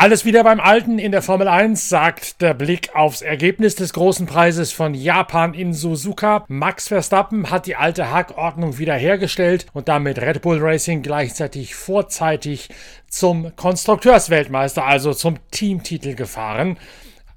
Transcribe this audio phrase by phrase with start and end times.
[0.00, 4.24] Alles wieder beim Alten in der Formel 1, sagt der Blick aufs Ergebnis des großen
[4.24, 6.46] Preises von Japan in Suzuka.
[6.48, 12.70] Max Verstappen hat die alte Hackordnung wiederhergestellt und damit Red Bull Racing gleichzeitig vorzeitig
[13.10, 16.78] zum Konstrukteursweltmeister, also zum Teamtitel gefahren.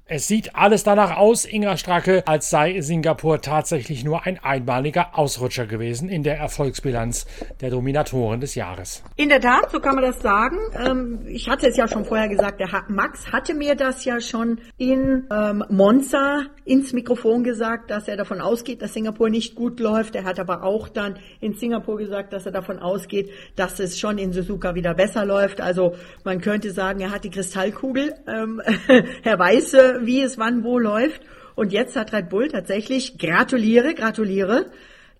[0.06, 5.64] Es sieht alles danach aus, Inga Stracke, als sei Singapur tatsächlich nur ein einmaliger Ausrutscher
[5.64, 7.24] gewesen in der Erfolgsbilanz
[7.62, 9.02] der Dominatoren des Jahres.
[9.16, 10.58] In der Tat, so kann man das sagen.
[10.78, 14.60] Ähm, ich hatte es ja schon vorher gesagt, der Max hatte mir das ja schon
[14.76, 20.16] in ähm, Monza ins Mikrofon gesagt, dass er davon ausgeht, dass Singapur nicht gut läuft.
[20.16, 24.18] Er hat aber auch dann in Singapur gesagt, dass er davon ausgeht, dass es schon
[24.18, 25.62] in Suzuka wieder besser läuft.
[25.62, 28.14] Also man könnte sagen, er hat die Kristallkugel.
[28.28, 28.60] Ähm,
[29.22, 31.22] er weiß, wie es wann wo läuft.
[31.54, 34.66] Und jetzt hat Red Bull tatsächlich, gratuliere, gratuliere,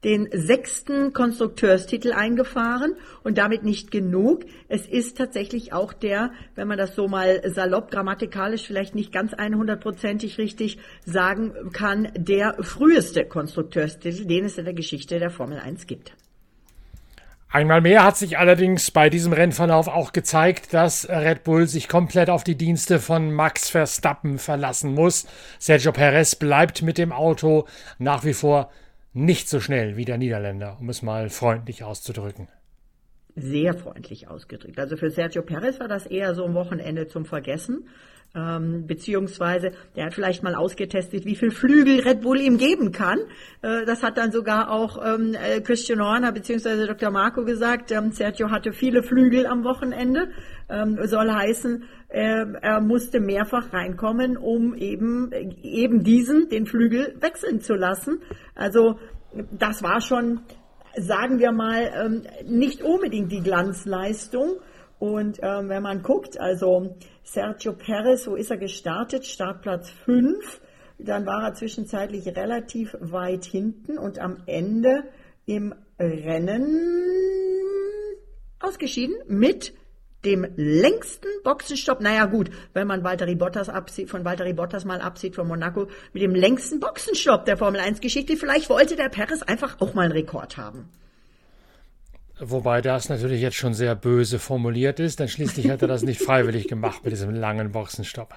[0.04, 4.44] den sechsten Konstrukteurstitel eingefahren und damit nicht genug.
[4.68, 9.32] Es ist tatsächlich auch der, wenn man das so mal salopp grammatikalisch vielleicht nicht ganz
[9.32, 15.86] 100%ig richtig sagen kann, der früheste Konstrukteurstitel, den es in der Geschichte der Formel 1
[15.86, 16.12] gibt.
[17.54, 22.28] Einmal mehr hat sich allerdings bei diesem Rennverlauf auch gezeigt, dass Red Bull sich komplett
[22.28, 25.28] auf die Dienste von Max Verstappen verlassen muss.
[25.60, 27.66] Sergio Perez bleibt mit dem Auto
[28.00, 28.72] nach wie vor
[29.12, 32.48] nicht so schnell wie der Niederländer, um es mal freundlich auszudrücken.
[33.36, 34.80] Sehr freundlich ausgedrückt.
[34.80, 37.86] Also für Sergio Perez war das eher so ein Wochenende zum Vergessen
[38.34, 43.18] ähm, beziehungsweise der hat vielleicht mal ausgetestet, wie viel Flügel Red Bull ihm geben kann.
[43.62, 47.10] Äh, das hat dann sogar auch ähm, äh, Christian Horner beziehungsweise Dr.
[47.10, 47.92] Marco gesagt.
[47.92, 50.28] Ähm, Sergio hatte viele Flügel am Wochenende.
[50.68, 55.30] Ähm, soll heißen, äh, er musste mehrfach reinkommen, um eben
[55.62, 58.20] eben diesen den Flügel wechseln zu lassen.
[58.54, 58.98] Also
[59.50, 60.40] das war schon,
[60.96, 64.60] sagen wir mal, ähm, nicht unbedingt die Glanzleistung.
[64.98, 69.26] Und ähm, wenn man guckt, also Sergio Perez, wo ist er gestartet?
[69.26, 70.60] Startplatz 5.
[70.98, 75.04] Dann war er zwischenzeitlich relativ weit hinten und am Ende
[75.46, 76.66] im Rennen
[78.60, 79.74] ausgeschieden mit
[80.24, 85.34] dem längsten Boxenstopp, naja gut, wenn man Valtteri Bottas absieht, von Valtteri Bottas mal absieht
[85.34, 88.36] von Monaco, mit dem längsten Boxenstopp der Formel 1 Geschichte.
[88.36, 90.88] Vielleicht wollte der Perez einfach auch mal einen Rekord haben.
[92.40, 96.20] Wobei das natürlich jetzt schon sehr böse formuliert ist, denn schließlich hat er das nicht
[96.20, 98.34] freiwillig gemacht mit diesem langen Boxenstopp.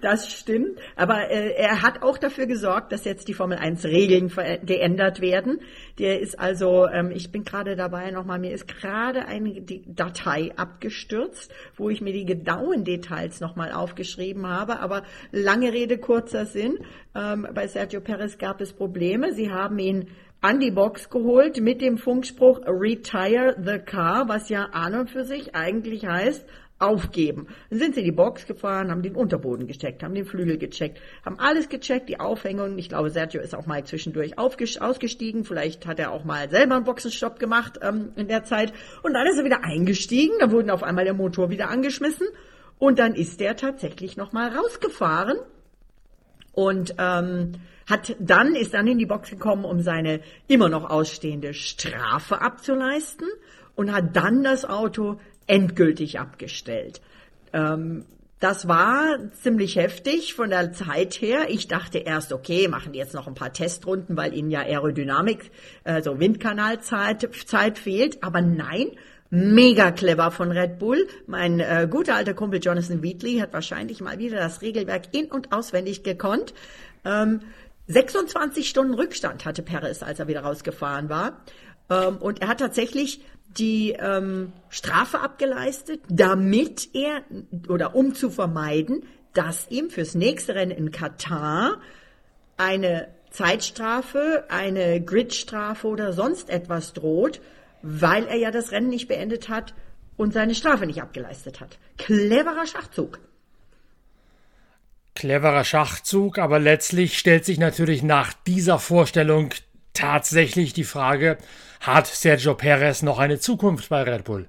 [0.00, 4.30] Das stimmt, aber äh, er hat auch dafür gesorgt, dass jetzt die Formel 1 Regeln
[4.64, 5.58] geändert werden.
[5.98, 11.52] Der ist also, ähm, ich bin gerade dabei nochmal, mir ist gerade eine Datei abgestürzt,
[11.76, 15.02] wo ich mir die genauen Details nochmal aufgeschrieben habe, aber
[15.32, 16.78] lange Rede, kurzer Sinn.
[17.16, 19.34] Ähm, bei Sergio Perez gab es Probleme.
[19.34, 20.06] Sie haben ihn
[20.42, 25.24] an die Box geholt mit dem Funkspruch Retire the Car, was ja an und für
[25.24, 26.44] sich eigentlich heißt,
[26.80, 27.46] aufgeben.
[27.70, 31.00] Dann sind sie in die Box gefahren, haben den Unterboden gecheckt, haben den Flügel gecheckt,
[31.24, 32.76] haben alles gecheckt, die Aufhängung.
[32.76, 35.44] Ich glaube, Sergio ist auch mal zwischendurch ausgestiegen.
[35.44, 38.72] Vielleicht hat er auch mal selber einen Boxenstopp gemacht ähm, in der Zeit.
[39.04, 40.34] Und dann ist er wieder eingestiegen.
[40.40, 42.26] Da wurden auf einmal der Motor wieder angeschmissen.
[42.80, 45.38] Und dann ist er tatsächlich nochmal rausgefahren.
[46.52, 47.52] Und ähm,
[47.88, 53.28] hat dann, ist dann in die Box gekommen, um seine immer noch ausstehende Strafe abzuleisten
[53.74, 57.00] und hat dann das Auto endgültig abgestellt.
[57.52, 58.04] Ähm,
[58.42, 61.44] das war ziemlich heftig von der Zeit her.
[61.48, 65.52] Ich dachte erst, okay, machen die jetzt noch ein paar Testrunden, weil ihnen ja Aerodynamik,
[65.84, 68.24] also Windkanalzeit Zeit fehlt.
[68.24, 68.88] Aber nein,
[69.32, 71.08] mega clever von Red Bull.
[71.26, 75.52] Mein äh, guter alter Kumpel Jonathan Wheatley hat wahrscheinlich mal wieder das Regelwerk in- und
[75.52, 76.52] auswendig gekonnt.
[77.06, 77.40] Ähm,
[77.86, 81.40] 26 Stunden Rückstand hatte Perez, als er wieder rausgefahren war.
[81.88, 83.24] Ähm, und er hat tatsächlich
[83.56, 87.22] die ähm, Strafe abgeleistet, damit er
[87.68, 91.80] oder um zu vermeiden, dass ihm fürs nächste Rennen in Katar
[92.58, 97.40] eine Zeitstrafe, eine Gridstrafe oder sonst etwas droht,
[97.82, 99.74] weil er ja das Rennen nicht beendet hat
[100.16, 101.78] und seine Strafe nicht abgeleistet hat.
[101.98, 103.20] Cleverer Schachzug.
[105.14, 109.50] Cleverer Schachzug, aber letztlich stellt sich natürlich nach dieser Vorstellung
[109.92, 111.36] tatsächlich die Frage,
[111.80, 114.48] hat Sergio Perez noch eine Zukunft bei Red Bull?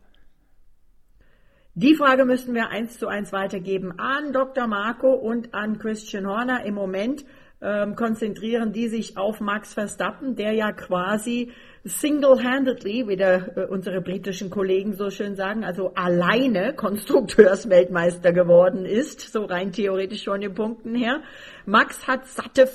[1.76, 4.68] Die Frage müssten wir eins zu eins weitergeben an Dr.
[4.68, 6.64] Marco und an Christian Horner.
[6.66, 7.26] Im Moment
[7.62, 11.52] ähm, konzentrieren die sich auf Max Verstappen, der ja quasi
[11.86, 19.32] single-handedly, wie der, äh, unsere britischen Kollegen so schön sagen, also alleine Konstrukteursweltmeister geworden ist,
[19.32, 21.22] so rein theoretisch von den Punkten her.
[21.66, 22.70] Max hat satte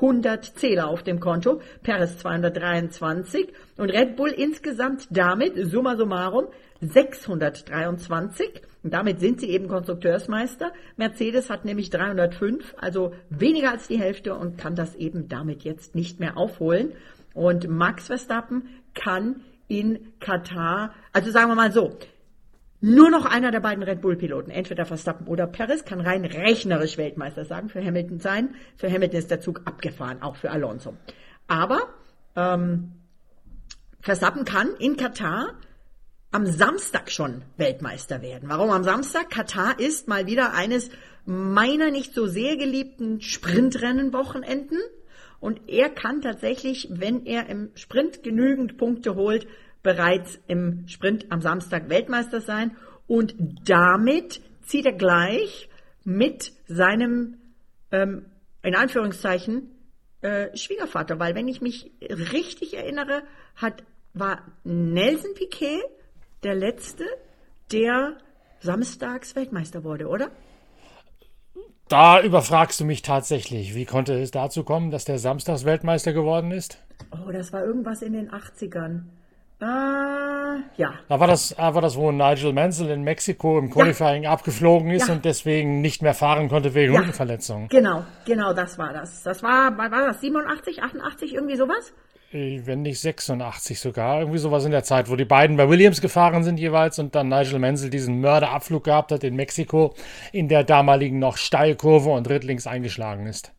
[0.00, 6.46] 100 Zähler auf dem Konto, Perez 223 und Red Bull insgesamt damit, summa summarum,
[6.80, 8.62] 623.
[8.82, 10.72] Und damit sind sie eben Konstrukteursmeister.
[10.96, 15.94] Mercedes hat nämlich 305, also weniger als die Hälfte und kann das eben damit jetzt
[15.94, 16.92] nicht mehr aufholen.
[17.36, 21.98] Und Max Verstappen kann in Katar, also sagen wir mal so,
[22.80, 27.44] nur noch einer der beiden Red Bull-Piloten, entweder Verstappen oder Perez, kann rein rechnerisch Weltmeister
[27.44, 28.54] sagen, für Hamilton sein.
[28.76, 30.94] Für Hamilton ist der Zug abgefahren, auch für Alonso.
[31.46, 31.80] Aber
[32.36, 32.92] ähm,
[34.00, 35.54] Verstappen kann in Katar
[36.30, 38.48] am Samstag schon Weltmeister werden.
[38.48, 39.28] Warum am Samstag?
[39.28, 40.90] Katar ist mal wieder eines
[41.26, 44.78] meiner nicht so sehr geliebten Sprintrennenwochenenden.
[45.40, 49.46] Und er kann tatsächlich, wenn er im Sprint genügend Punkte holt,
[49.82, 53.34] bereits im Sprint am Samstag Weltmeister sein und
[53.68, 55.68] damit zieht er gleich
[56.04, 57.36] mit seinem,
[57.92, 58.26] ähm,
[58.62, 59.70] in Anführungszeichen,
[60.22, 63.22] äh, Schwiegervater, weil wenn ich mich richtig erinnere,
[63.54, 65.82] hat, war Nelson Piquet
[66.42, 67.04] der Letzte,
[67.70, 68.16] der
[68.60, 70.30] samstags Weltmeister wurde, oder?
[71.88, 73.74] Da überfragst du mich tatsächlich.
[73.74, 76.78] Wie konnte es dazu kommen, dass der samstags Weltmeister geworden ist?
[77.12, 79.02] Oh, das war irgendwas in den 80ern.
[79.60, 79.64] Äh,
[80.76, 80.94] ja.
[81.08, 84.32] Da war das, war das, wo Nigel Mansell in Mexiko im Qualifying ja.
[84.32, 85.14] abgeflogen ist ja.
[85.14, 86.98] und deswegen nicht mehr fahren konnte wegen ja.
[87.00, 87.68] Rückenverletzung.
[87.68, 89.22] Genau, genau, das war das.
[89.22, 91.92] Das war, war das 87, 88, irgendwie sowas?
[92.32, 96.42] Wenn nicht 86 sogar, irgendwie sowas in der Zeit, wo die beiden bei Williams gefahren
[96.42, 99.94] sind jeweils und dann Nigel Mansell diesen Mörderabflug gehabt hat in Mexiko
[100.32, 103.52] in der damaligen noch Steilkurve und drittlinks eingeschlagen ist.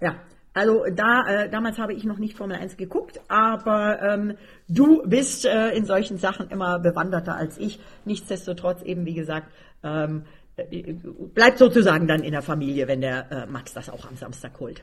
[0.00, 0.16] Ja,
[0.54, 4.36] also da, äh, damals habe ich noch nicht Formel 1 geguckt, aber ähm,
[4.68, 7.80] du bist äh, in solchen Sachen immer bewanderter als ich.
[8.04, 9.48] Nichtsdestotrotz eben, wie gesagt,
[9.82, 10.22] ähm,
[10.56, 10.94] äh,
[11.34, 14.82] bleibt sozusagen dann in der Familie, wenn der äh, Max das auch am Samstag holt.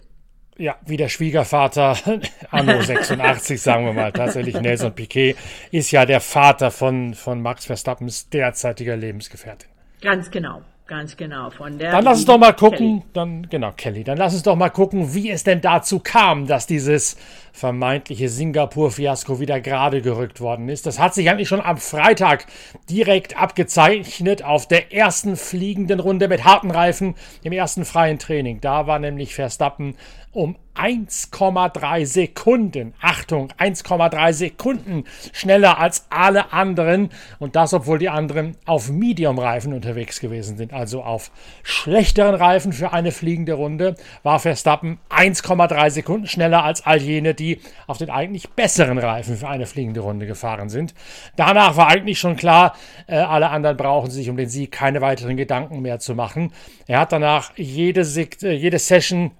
[0.57, 1.97] Ja, wie der Schwiegervater
[2.51, 4.11] Anno 86, sagen wir mal.
[4.11, 5.35] Tatsächlich Nelson Piquet
[5.71, 9.69] ist ja der Vater von, von Max Verstappens derzeitiger Lebensgefährtin.
[10.01, 10.61] Ganz genau.
[10.91, 11.91] Ganz genau, von der.
[11.91, 13.03] Dann lass uns doch mal gucken, Kelly.
[13.13, 16.67] dann, genau, Kelly, dann lass uns doch mal gucken, wie es denn dazu kam, dass
[16.67, 17.15] dieses
[17.51, 20.85] vermeintliche Singapur-Fiasko wieder gerade gerückt worden ist.
[20.85, 22.45] Das hat sich eigentlich schon am Freitag
[22.89, 28.61] direkt abgezeichnet auf der ersten fliegenden Runde mit harten Reifen im ersten freien Training.
[28.61, 29.95] Da war nämlich Verstappen
[30.33, 35.03] um 1,3 Sekunden, Achtung, 1,3 Sekunden
[35.33, 37.09] schneller als alle anderen
[37.39, 41.31] und das, obwohl die anderen auf Medium-Reifen unterwegs gewesen sind, also auf
[41.63, 47.59] schlechteren Reifen für eine fliegende Runde, war Verstappen 1,3 Sekunden schneller als all jene, die
[47.87, 50.93] auf den eigentlich besseren Reifen für eine fliegende Runde gefahren sind.
[51.35, 52.75] Danach war eigentlich schon klar,
[53.07, 56.53] äh, alle anderen brauchen sich um den Sieg keine weiteren Gedanken mehr zu machen.
[56.87, 59.31] Er hat danach jede, äh, jede Session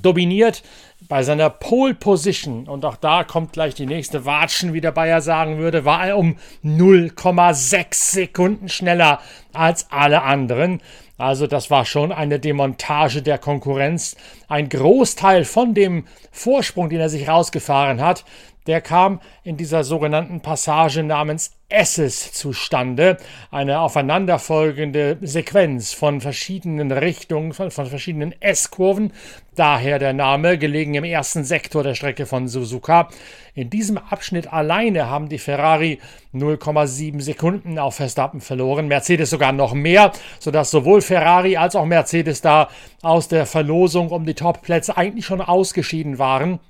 [0.00, 0.62] dominiert
[1.08, 5.20] bei seiner Pole Position, und auch da kommt gleich die nächste Watschen, wie der Bayer
[5.20, 9.20] sagen würde, war er um 0,6 Sekunden schneller
[9.52, 10.80] als alle anderen.
[11.18, 14.16] Also das war schon eine Demontage der Konkurrenz.
[14.48, 18.24] Ein Großteil von dem Vorsprung, den er sich rausgefahren hat,
[18.66, 23.16] der kam in dieser sogenannten Passage namens Esses zustande,
[23.50, 29.12] eine aufeinanderfolgende Sequenz von verschiedenen Richtungen, von, von verschiedenen S-Kurven,
[29.54, 33.08] daher der Name, gelegen im ersten Sektor der Strecke von Suzuka.
[33.54, 35.98] In diesem Abschnitt alleine haben die Ferrari
[36.34, 42.40] 0,7 Sekunden auf Verstappen verloren, Mercedes sogar noch mehr, sodass sowohl Ferrari als auch Mercedes
[42.40, 42.68] da
[43.02, 46.60] aus der Verlosung um die Topplätze eigentlich schon ausgeschieden waren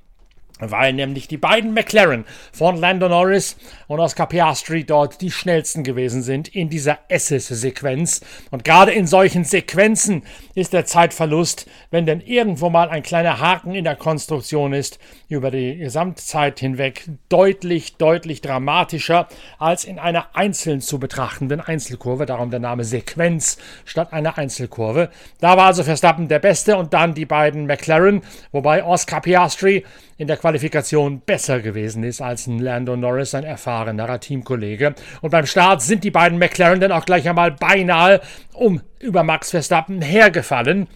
[0.70, 3.56] weil nämlich die beiden McLaren von Lando Norris
[3.88, 8.20] und Oscar Piastri dort die schnellsten gewesen sind in dieser Esses-Sequenz.
[8.50, 10.22] Und gerade in solchen Sequenzen
[10.54, 15.50] ist der Zeitverlust, wenn denn irgendwo mal ein kleiner Haken in der Konstruktion ist, über
[15.50, 19.28] die Gesamtzeit hinweg deutlich, deutlich dramatischer
[19.58, 22.26] als in einer einzeln zu betrachtenden Einzelkurve.
[22.26, 25.10] Darum der Name Sequenz statt einer Einzelkurve.
[25.40, 29.84] Da war also Verstappen der Beste und dann die beiden McLaren, wobei Oscar Piastri
[30.18, 34.94] in der Qualifikation besser gewesen ist als ein Lando Norris, ein erfahrenerer Teamkollege.
[35.22, 38.20] Und beim Start sind die beiden McLaren dann auch gleich einmal beinahe
[38.52, 40.88] um über Max Verstappen hergefallen.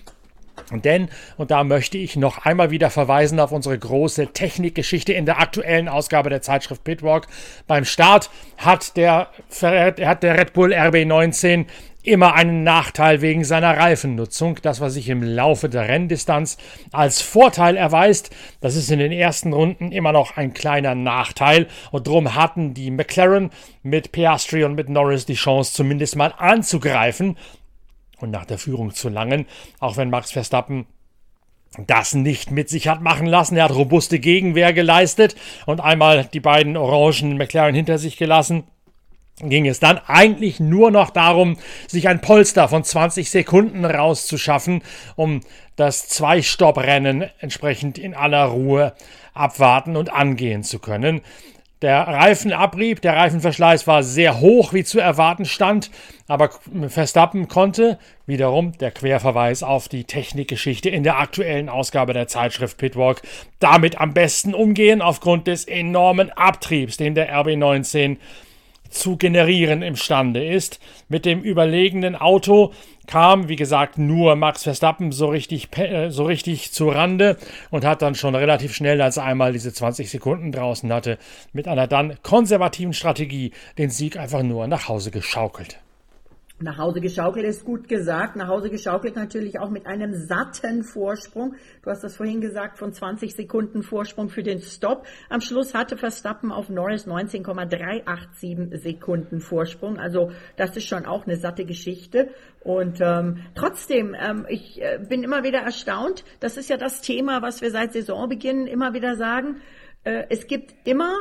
[0.72, 5.38] Denn, und da möchte ich noch einmal wieder verweisen auf unsere große Technikgeschichte in der
[5.38, 7.28] aktuellen Ausgabe der Zeitschrift Pitwalk.
[7.66, 9.28] Beim Start hat der,
[9.62, 11.66] hat der Red Bull RB19
[12.06, 14.58] immer einen Nachteil wegen seiner Reifennutzung.
[14.62, 16.56] Das, was sich im Laufe der Renndistanz
[16.92, 21.66] als Vorteil erweist, das ist in den ersten Runden immer noch ein kleiner Nachteil.
[21.90, 23.50] Und darum hatten die McLaren
[23.82, 27.36] mit Piastri und mit Norris die Chance, zumindest mal anzugreifen
[28.20, 29.46] und nach der Führung zu langen,
[29.80, 30.87] auch wenn Max Verstappen
[31.87, 33.56] das nicht mit sich hat machen lassen.
[33.56, 38.64] Er hat robuste Gegenwehr geleistet und einmal die beiden orangen McLaren hinter sich gelassen
[39.42, 44.82] ging es dann eigentlich nur noch darum, sich ein Polster von 20 Sekunden rauszuschaffen,
[45.14, 45.42] um
[45.76, 48.94] das Zwei-Stopp-Rennen entsprechend in aller Ruhe
[49.35, 51.20] abwarten und angehen zu können.
[51.83, 55.90] Der Reifenabrieb, der Reifenverschleiß war sehr hoch, wie zu erwarten stand,
[56.26, 56.49] aber
[56.88, 63.21] Verstappen konnte, wiederum der Querverweis auf die Technikgeschichte in der aktuellen Ausgabe der Zeitschrift Pitwalk,
[63.59, 68.16] damit am besten umgehen aufgrund des enormen Abtriebs, den der RB19
[68.98, 70.80] zu generieren imstande ist.
[71.08, 72.72] Mit dem überlegenen Auto
[73.06, 77.36] kam, wie gesagt, nur Max Verstappen so richtig, äh, so richtig zu Rande
[77.70, 81.18] und hat dann schon relativ schnell, als er einmal diese 20 Sekunden draußen hatte,
[81.52, 85.78] mit einer dann konservativen Strategie den Sieg einfach nur nach Hause geschaukelt.
[86.58, 88.34] Nach Hause geschaukelt ist gut gesagt.
[88.34, 91.54] Nach Hause geschaukelt natürlich auch mit einem satten Vorsprung.
[91.82, 95.06] Du hast das vorhin gesagt, von 20 Sekunden Vorsprung für den Stop.
[95.28, 99.98] Am Schluss hatte Verstappen auf Norris 19,387 Sekunden Vorsprung.
[99.98, 102.30] Also das ist schon auch eine satte Geschichte.
[102.60, 106.25] Und ähm, trotzdem, ähm, ich äh, bin immer wieder erstaunt.
[106.40, 109.60] Das ist ja das Thema, was wir seit Saisonbeginn immer wieder sagen.
[110.04, 111.12] Äh, es gibt immer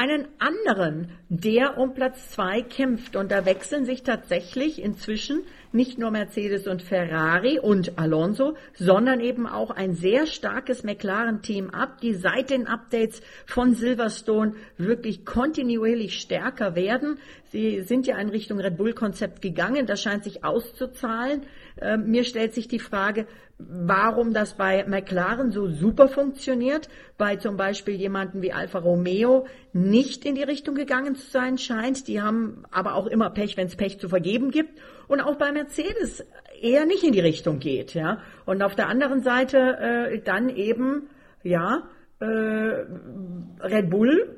[0.00, 3.16] einen anderen, der um Platz zwei kämpft.
[3.16, 5.42] Und da wechseln sich tatsächlich inzwischen
[5.72, 12.00] nicht nur Mercedes und Ferrari und Alonso, sondern eben auch ein sehr starkes McLaren-Team ab,
[12.00, 17.18] die seit den Updates von Silverstone wirklich kontinuierlich stärker werden.
[17.52, 19.84] Sie sind ja in Richtung Red Bull-Konzept gegangen.
[19.84, 21.42] Das scheint sich auszuzahlen.
[21.80, 23.26] Äh, mir stellt sich die Frage,
[23.58, 30.24] warum das bei McLaren so super funktioniert, bei zum Beispiel jemanden wie Alfa Romeo nicht
[30.24, 32.08] in die Richtung gegangen zu sein scheint.
[32.08, 34.78] Die haben aber auch immer Pech, wenn es Pech zu vergeben gibt.
[35.08, 36.24] Und auch bei Mercedes
[36.60, 37.94] eher nicht in die Richtung geht.
[37.94, 38.18] Ja.
[38.46, 41.08] Und auf der anderen Seite äh, dann eben,
[41.42, 41.88] ja,
[42.20, 44.36] äh, Red Bull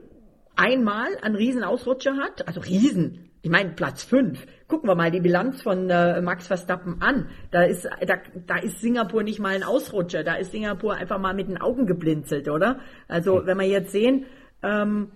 [0.57, 4.47] einmal einen Riesenausrutscher hat, also Riesen, ich meine Platz fünf.
[4.73, 7.29] Gucken wir mal die Bilanz von äh, Max Verstappen an.
[7.51, 8.15] Da ist, da,
[8.47, 11.85] da ist Singapur nicht mal ein Ausrutscher, da ist Singapur einfach mal mit den Augen
[11.85, 12.81] geblinzelt, oder?
[13.07, 13.47] Also hm.
[13.47, 14.25] wenn wir jetzt sehen,
[14.63, 15.13] ähm,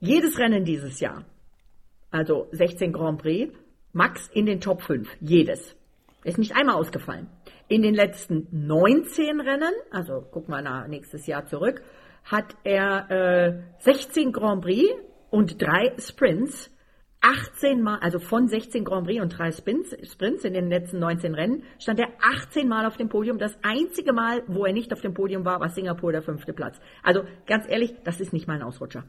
[0.00, 1.24] jedes Rennen dieses Jahr,
[2.10, 3.54] also 16 Grand Prix,
[3.92, 5.76] Max in den Top 5, jedes.
[6.24, 7.28] Ist nicht einmal ausgefallen.
[7.68, 11.80] In den letzten 19 Rennen, also gucken wir nach nächstes Jahr zurück,
[12.24, 14.90] hat er äh, 16 Grand Prix
[15.30, 16.75] und drei Sprints
[17.26, 21.34] 18 Mal, also von 16 Grand Prix und drei Sprints, Sprints in den letzten 19
[21.34, 23.38] Rennen, stand er 18 Mal auf dem Podium.
[23.38, 26.76] Das einzige Mal, wo er nicht auf dem Podium war, war Singapur der fünfte Platz.
[27.02, 29.02] Also ganz ehrlich, das ist nicht mal ein Ausrutscher.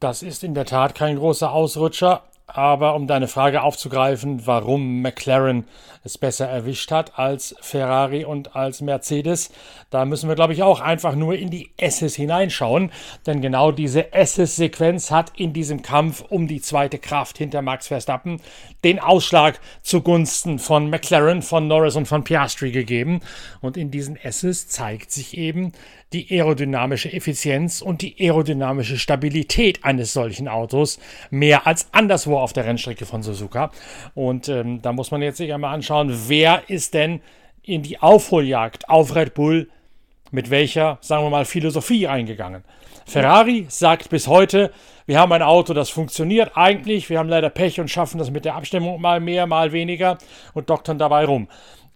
[0.00, 2.24] Das ist in der Tat kein großer Ausrutscher.
[2.50, 5.66] Aber um deine Frage aufzugreifen, warum McLaren
[6.02, 9.50] es besser erwischt hat als Ferrari und als Mercedes,
[9.90, 12.90] da müssen wir, glaube ich, auch einfach nur in die S's hineinschauen.
[13.26, 18.40] Denn genau diese S's-Sequenz hat in diesem Kampf um die zweite Kraft hinter Max Verstappen
[18.82, 23.20] den Ausschlag zugunsten von McLaren, von Norris und von Piastri gegeben.
[23.60, 25.72] Und in diesen S's zeigt sich eben,
[26.12, 30.98] die aerodynamische Effizienz und die aerodynamische Stabilität eines solchen Autos
[31.30, 33.70] mehr als anderswo auf der Rennstrecke von Suzuka.
[34.14, 37.20] Und ähm, da muss man jetzt sich einmal anschauen, wer ist denn
[37.62, 39.68] in die Aufholjagd auf Red Bull
[40.30, 42.64] mit welcher, sagen wir mal, Philosophie eingegangen.
[43.06, 44.72] Ferrari sagt bis heute,
[45.06, 48.44] wir haben ein Auto, das funktioniert eigentlich, wir haben leider Pech und schaffen das mit
[48.44, 50.18] der Abstimmung mal mehr, mal weniger
[50.52, 51.48] und doktern dabei rum.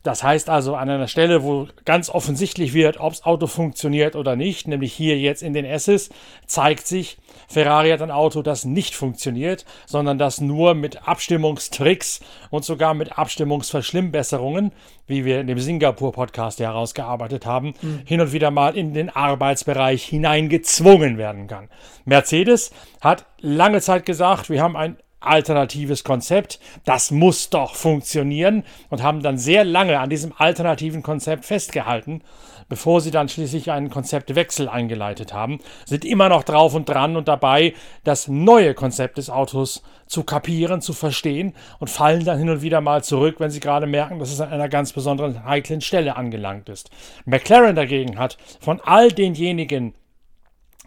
[0.02, 4.34] Das heißt also an einer Stelle, wo ganz offensichtlich wird, ob das Auto funktioniert oder
[4.34, 6.10] nicht, nämlich hier jetzt in den S's,
[6.46, 12.64] zeigt sich, Ferrari hat ein Auto, das nicht funktioniert, sondern das nur mit Abstimmungstricks und
[12.64, 14.72] sogar mit Abstimmungsverschlimmbesserungen,
[15.06, 18.00] wie wir in dem Singapur-Podcast herausgearbeitet haben, mhm.
[18.04, 21.68] hin und wieder mal in den Arbeitsbereich hineingezwungen werden kann.
[22.04, 26.58] Mercedes hat lange Zeit gesagt, wir haben ein alternatives Konzept.
[26.84, 32.22] Das muss doch funktionieren und haben dann sehr lange an diesem alternativen Konzept festgehalten,
[32.68, 37.28] bevor sie dann schließlich einen Konzeptwechsel eingeleitet haben, sind immer noch drauf und dran und
[37.28, 37.74] dabei,
[38.04, 42.80] das neue Konzept des Autos zu kapieren, zu verstehen und fallen dann hin und wieder
[42.80, 46.68] mal zurück, wenn sie gerade merken, dass es an einer ganz besonderen heiklen Stelle angelangt
[46.68, 46.90] ist.
[47.24, 49.94] McLaren dagegen hat von all denjenigen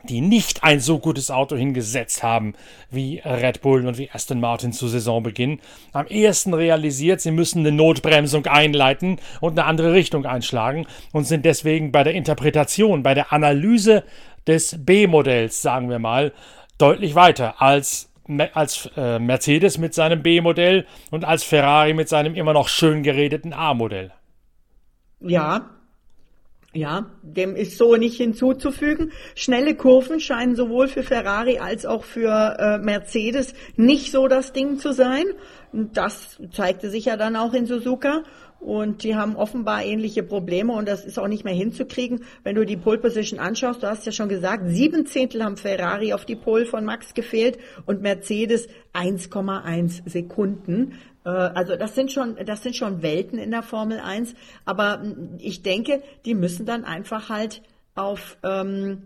[0.09, 2.53] die nicht ein so gutes Auto hingesetzt haben
[2.89, 5.59] wie Red Bull und wie Aston Martin zu Saisonbeginn,
[5.93, 11.45] am ehesten realisiert, sie müssen eine Notbremsung einleiten und eine andere Richtung einschlagen und sind
[11.45, 14.03] deswegen bei der Interpretation, bei der Analyse
[14.47, 16.33] des B-Modells, sagen wir mal,
[16.77, 18.09] deutlich weiter als
[18.53, 23.53] als äh, Mercedes mit seinem B-Modell und als Ferrari mit seinem immer noch schön geredeten
[23.53, 24.11] A-Modell.
[25.19, 25.74] Ja,
[26.75, 29.13] Ja, dem ist so nicht hinzuzufügen.
[29.33, 34.77] Schnelle Kurven scheinen sowohl für Ferrari als auch für äh, Mercedes nicht so das Ding
[34.77, 35.23] zu sein.
[35.71, 38.23] Das zeigte sich ja dann auch in Suzuka.
[38.59, 42.25] Und die haben offenbar ähnliche Probleme und das ist auch nicht mehr hinzukriegen.
[42.43, 46.11] Wenn du die Pole Position anschaust, du hast ja schon gesagt, sieben Zehntel haben Ferrari
[46.11, 50.93] auf die Pole von Max gefehlt und Mercedes 1,1 Sekunden.
[51.25, 54.35] Äh, also das sind schon, das sind schon Welten in der Formel 1.
[54.63, 55.01] Aber
[55.39, 57.61] ich denke, die müssen dann einfach halt
[57.95, 59.03] auf, ähm,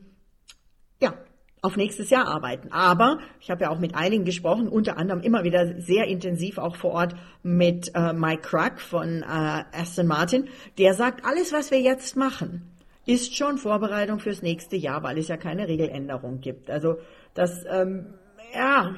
[1.01, 1.13] ja,
[1.61, 2.71] auf nächstes Jahr arbeiten.
[2.71, 6.75] Aber ich habe ja auch mit einigen gesprochen, unter anderem immer wieder sehr intensiv auch
[6.75, 10.47] vor Ort mit äh, Mike Crack von äh, Aston Martin.
[10.77, 12.69] Der sagt, alles, was wir jetzt machen,
[13.05, 16.69] ist schon Vorbereitung fürs nächste Jahr, weil es ja keine Regeländerung gibt.
[16.69, 16.97] Also
[17.33, 18.13] das, ähm,
[18.53, 18.95] ja,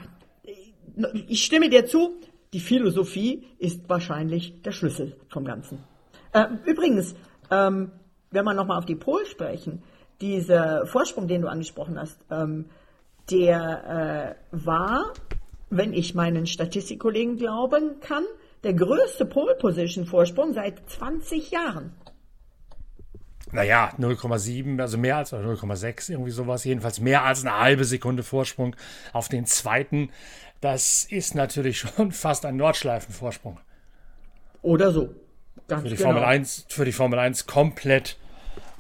[1.28, 2.20] ich stimme dir zu.
[2.53, 5.84] Die Philosophie ist wahrscheinlich der Schlüssel vom Ganzen.
[6.34, 7.15] Äh, übrigens,
[7.50, 7.91] ähm,
[8.29, 9.84] wenn wir nochmal auf die Pol sprechen,
[10.20, 12.65] dieser Vorsprung, den du angesprochen hast, ähm,
[13.29, 15.13] der äh, war,
[15.70, 18.24] wenn ich meinen Statistikkollegen glauben kann,
[18.63, 21.93] der größte Pole Position Vorsprung seit 20 Jahren.
[23.53, 26.63] Naja, 0,7, also mehr als 0,6, irgendwie sowas.
[26.63, 28.75] Jedenfalls mehr als eine halbe Sekunde Vorsprung
[29.12, 30.10] auf den zweiten.
[30.62, 33.60] Das ist natürlich schon fast ein Nordschleifenvorsprung.
[34.62, 35.10] Oder so.
[35.68, 36.10] Ganz für die genau.
[36.10, 38.18] Formel 1, für die Formel 1 komplett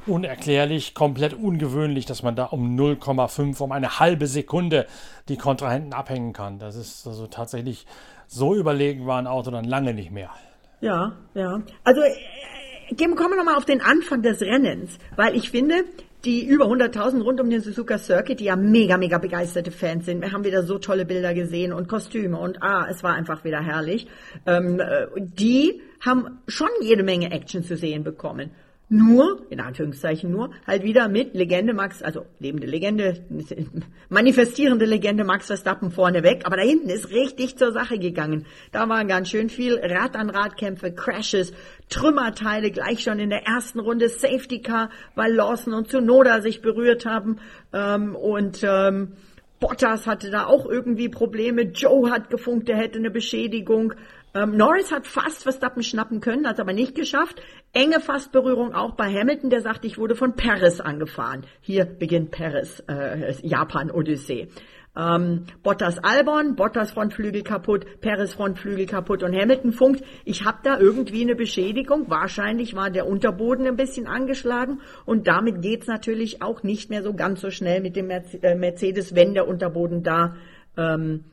[0.07, 4.87] unerklärlich, komplett ungewöhnlich, dass man da um 0,5, um eine halbe Sekunde
[5.27, 6.59] die Kontrahenten abhängen kann.
[6.59, 7.85] Das ist also tatsächlich
[8.27, 10.31] so überlegen war ein Auto dann lange nicht mehr.
[10.79, 11.61] Ja, ja.
[11.83, 15.83] Also äh, kommen wir nochmal auf den Anfang des Rennens, weil ich finde,
[16.25, 20.21] die über 100.000 rund um den Suzuka Circuit, die ja mega, mega begeisterte Fans sind.
[20.21, 23.61] Wir haben wieder so tolle Bilder gesehen und Kostüme und ah, es war einfach wieder
[23.61, 24.07] herrlich.
[24.45, 28.51] Ähm, äh, die haben schon jede Menge Action zu sehen bekommen
[28.91, 33.25] nur, in Anführungszeichen nur, halt wieder mit Legende Max, also lebende Legende,
[34.09, 38.45] manifestierende Legende Max Verstappen vorneweg, aber da hinten ist richtig zur Sache gegangen.
[38.73, 41.53] Da waren ganz schön viel Rad-an-Rad-Kämpfe, Crashes,
[41.87, 47.05] Trümmerteile gleich schon in der ersten Runde, Safety Car, weil Lawson und Tsunoda sich berührt
[47.05, 47.37] haben
[47.71, 49.13] ähm, und ähm,
[49.61, 53.93] Bottas hatte da auch irgendwie Probleme, Joe hat gefunkt, er hätte eine Beschädigung.
[54.33, 57.41] Ähm, Norris hat fast Verstappen schnappen können, hat es aber nicht geschafft.
[57.73, 61.45] Enge Fastberührung auch bei Hamilton, der sagt, ich wurde von Paris angefahren.
[61.59, 64.47] Hier beginnt Paris, äh, Japan-Odyssee.
[64.93, 70.79] Ähm, Bottas Albon, Bottas Frontflügel kaputt, Paris Frontflügel kaputt und Hamilton funkt, ich habe da
[70.79, 72.09] irgendwie eine Beschädigung.
[72.09, 77.13] Wahrscheinlich war der Unterboden ein bisschen angeschlagen und damit geht's natürlich auch nicht mehr so
[77.13, 80.35] ganz so schnell mit dem äh, Mercedes, wenn der Unterboden da
[80.75, 81.23] ähm,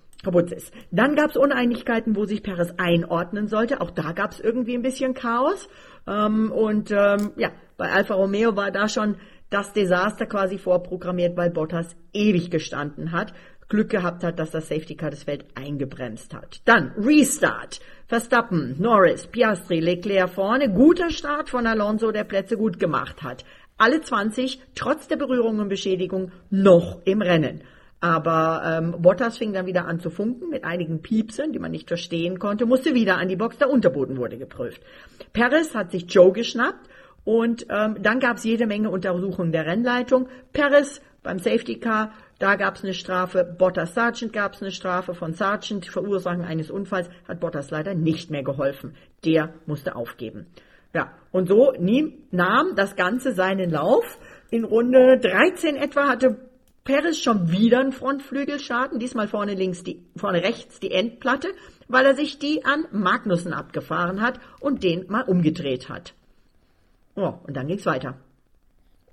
[0.53, 0.73] ist.
[0.91, 3.81] Dann gab es Uneinigkeiten, wo sich Perez einordnen sollte.
[3.81, 5.69] Auch da gab es irgendwie ein bisschen Chaos.
[6.07, 9.17] Ähm, und ähm, ja, bei Alfa Romeo war da schon
[9.51, 13.33] das Desaster quasi vorprogrammiert, weil Bottas ewig gestanden hat.
[13.69, 16.63] Glück gehabt hat, dass das Safety Car das Feld eingebremst hat.
[16.65, 17.81] Dann Restart.
[18.07, 20.73] Verstappen, Norris, Piastri, Leclerc vorne.
[20.73, 23.45] Guter Start von Alonso, der Plätze gut gemacht hat.
[23.77, 27.63] Alle 20, trotz der Berührung und Beschädigung, noch im Rennen.
[28.01, 31.89] Aber ähm, Bottas fing dann wieder an zu funken mit einigen Piepsen, die man nicht
[31.89, 34.81] verstehen konnte, musste wieder an die Box, der Unterboden wurde geprüft.
[35.33, 36.89] Perez hat sich Joe geschnappt
[37.25, 40.29] und ähm, dann gab es jede Menge Untersuchungen der Rennleitung.
[40.53, 45.15] Perez beim Safety Car, da gab es eine Strafe, Bottas Sargent gab es eine Strafe
[45.15, 48.95] von Sargent, Verursachen eines Unfalls hat Bottas leider nicht mehr geholfen.
[49.25, 50.47] Der musste aufgeben.
[50.95, 51.73] Ja, und so
[52.31, 54.05] nahm das Ganze seinen Lauf.
[54.51, 56.48] In Runde 13 etwa hatte
[56.89, 61.49] Perez schon wieder einen Frontflügelschaden, diesmal vorne links die, vorne rechts die Endplatte,
[61.87, 66.15] weil er sich die an Magnussen abgefahren hat und den mal umgedreht hat.
[67.15, 68.17] Oh, und dann ging's weiter.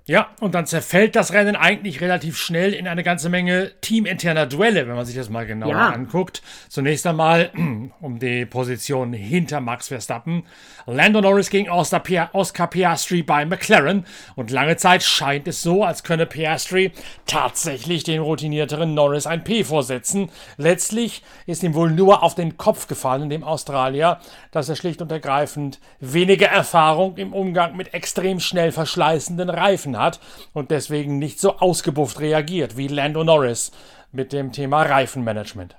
[0.08, 4.86] Ja, und dann zerfällt das Rennen eigentlich relativ schnell in eine ganze Menge teaminterner Duelle,
[4.86, 5.88] wenn man sich das mal genauer ja.
[5.88, 6.42] anguckt.
[6.68, 7.50] Zunächst einmal
[8.00, 10.44] um die Position hinter Max Verstappen.
[10.86, 14.06] Lando Norris gegen Oscar Piastri bei McLaren.
[14.36, 16.92] Und lange Zeit scheint es so, als könne Piastri
[17.26, 20.30] tatsächlich den routinierteren Norris ein P vorsetzen.
[20.56, 24.20] Letztlich ist ihm wohl nur auf den Kopf gefallen, dem Australier,
[24.52, 30.20] dass er schlicht und ergreifend weniger Erfahrung im Umgang mit extrem schnell verschleißenden Reifen hat
[30.52, 33.72] und deswegen nicht so ausgebufft reagiert wie Lando Norris
[34.12, 35.76] mit dem Thema Reifenmanagement.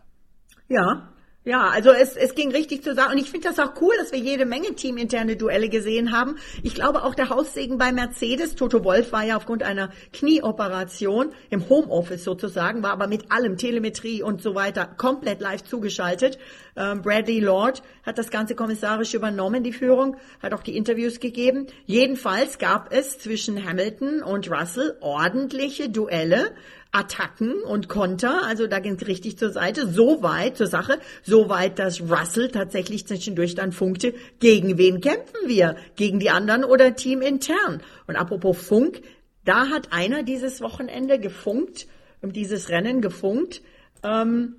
[0.67, 1.07] Ja,
[1.47, 3.13] Ja, also es, es ging richtig zur Sache.
[3.13, 6.35] Und ich finde das auch cool, dass wir jede Menge teaminterne Duelle gesehen haben.
[6.61, 11.69] Ich glaube auch der Haussegen bei Mercedes, Toto Wolf war ja aufgrund einer Knieoperation im
[11.69, 16.37] Homeoffice sozusagen, war aber mit allem, Telemetrie und so weiter, komplett live zugeschaltet.
[16.75, 21.67] Ähm, Bradley Lord hat das Ganze kommissarisch übernommen, die Führung, hat auch die Interviews gegeben.
[21.85, 26.51] Jedenfalls gab es zwischen Hamilton und Russell ordentliche Duelle.
[26.91, 31.49] Attacken und Konter, also da ging es richtig zur Seite, so weit zur Sache, so
[31.49, 35.75] weit, dass Russell tatsächlich zwischendurch dann funkte, gegen wen kämpfen wir?
[35.95, 37.81] Gegen die anderen oder Team intern?
[38.07, 39.01] Und apropos Funk,
[39.45, 41.87] da hat einer dieses Wochenende gefunkt,
[42.21, 43.61] dieses Rennen gefunkt,
[44.03, 44.55] ähm,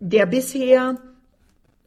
[0.00, 1.00] der bisher,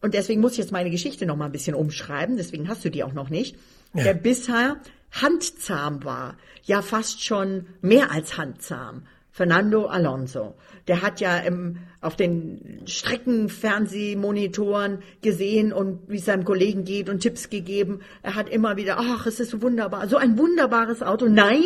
[0.02, 2.90] und deswegen muss ich jetzt meine Geschichte noch mal ein bisschen umschreiben, deswegen hast du
[2.90, 3.56] die auch noch nicht,
[3.94, 4.04] ja.
[4.04, 4.78] der bisher
[5.12, 10.56] handzahm war, ja fast schon mehr als handzahm Fernando Alonso.
[10.88, 17.20] Der hat ja im, auf den Streckenfernsehmonitoren gesehen und wie es seinem Kollegen geht und
[17.20, 18.02] Tipps gegeben.
[18.24, 21.28] Er hat immer wieder, ach, es ist so wunderbar, so ein wunderbares Auto.
[21.28, 21.66] Nein,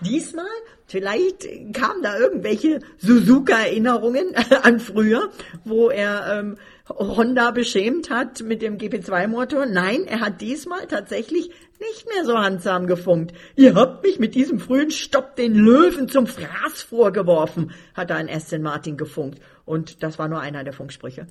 [0.00, 0.44] diesmal,
[0.86, 5.30] vielleicht kamen da irgendwelche Suzuka-Erinnerungen an früher,
[5.64, 6.56] wo er ähm,
[6.88, 9.66] Honda beschämt hat mit dem GP2-Motor.
[9.66, 11.50] Nein, er hat diesmal tatsächlich
[11.80, 13.34] nicht mehr so handsam gefunkt.
[13.56, 18.62] Ihr habt mich mit diesem frühen Stopp den Löwen zum Fraß vorgeworfen, hat an Aston
[18.62, 19.40] Martin gefunkt.
[19.64, 21.26] Und das war nur einer der Funksprüche.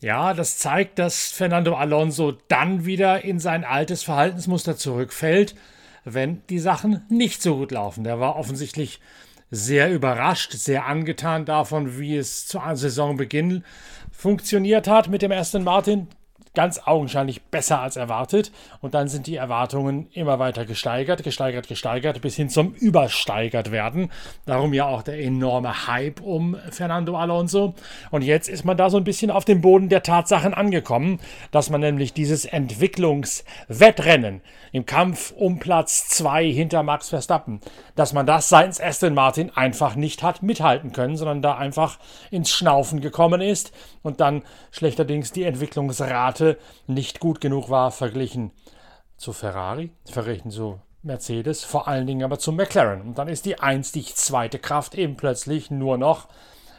[0.00, 5.54] Ja, das zeigt, dass Fernando Alonso dann wieder in sein altes Verhaltensmuster zurückfällt,
[6.04, 8.04] wenn die Sachen nicht so gut laufen.
[8.04, 9.00] Der war offensichtlich
[9.50, 13.64] sehr überrascht, sehr angetan davon, wie es zu Saisonbeginn
[14.10, 16.08] funktioniert hat mit dem Aston Martin
[16.54, 18.52] ganz augenscheinlich besser als erwartet.
[18.80, 24.10] Und dann sind die Erwartungen immer weiter gesteigert, gesteigert, gesteigert, bis hin zum Übersteigert werden.
[24.46, 27.74] Darum ja auch der enorme Hype um Fernando Alonso.
[28.10, 31.70] Und jetzt ist man da so ein bisschen auf dem Boden der Tatsachen angekommen, dass
[31.70, 34.40] man nämlich dieses Entwicklungswettrennen
[34.72, 37.60] im Kampf um Platz 2 hinter Max Verstappen,
[37.94, 41.98] dass man das seitens Aston Martin einfach nicht hat mithalten können, sondern da einfach
[42.30, 48.52] ins Schnaufen gekommen ist und dann schlechterdings die Entwicklungsrate Seite nicht gut genug war, verglichen
[49.16, 53.02] zu Ferrari, verglichen zu Mercedes, vor allen Dingen aber zu McLaren.
[53.02, 56.28] Und dann ist die einzig zweite Kraft eben plötzlich nur noch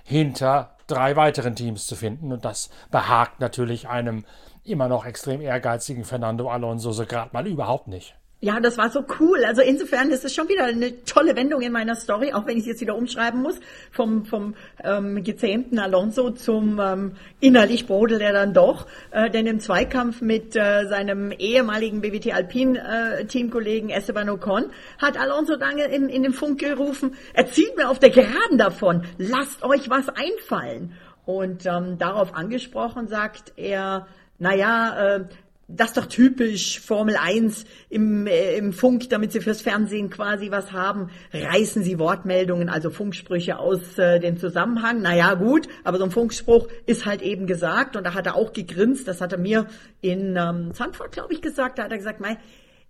[0.04, 2.32] hinter drei weiteren Teams zu finden.
[2.32, 4.26] Und das behagt natürlich einem
[4.64, 8.16] immer noch extrem ehrgeizigen Fernando Alonso so gerade mal überhaupt nicht.
[8.46, 9.44] Ja, das war so cool.
[9.44, 12.66] Also insofern ist es schon wieder eine tolle Wendung in meiner Story, auch wenn ich
[12.66, 14.54] es jetzt wieder umschreiben muss, vom, vom
[14.84, 18.86] ähm, gezähmten Alonso zum ähm, innerlich brodelt er dann doch.
[19.10, 24.66] Äh, denn im Zweikampf mit äh, seinem ehemaligen BWT Alpin äh, Teamkollegen Esteban Ocon
[25.00, 29.64] hat Alonso dann in, in den Funk gerufen, erzählt mir auf der Geraden davon, lasst
[29.64, 30.94] euch was einfallen.
[31.26, 34.06] Und ähm, darauf angesprochen sagt er,
[34.38, 35.26] naja, äh,
[35.68, 40.52] das ist doch typisch Formel 1 im, äh, im Funk, damit sie fürs Fernsehen quasi
[40.52, 45.02] was haben, reißen sie Wortmeldungen, also Funksprüche aus äh, dem Zusammenhang.
[45.02, 47.96] Naja, gut, aber so ein Funkspruch ist halt eben gesagt.
[47.96, 49.66] Und da hat er auch gegrinst, das hat er mir
[50.02, 52.38] in ähm, Zandvoort, glaube ich, gesagt, da hat er gesagt, mei,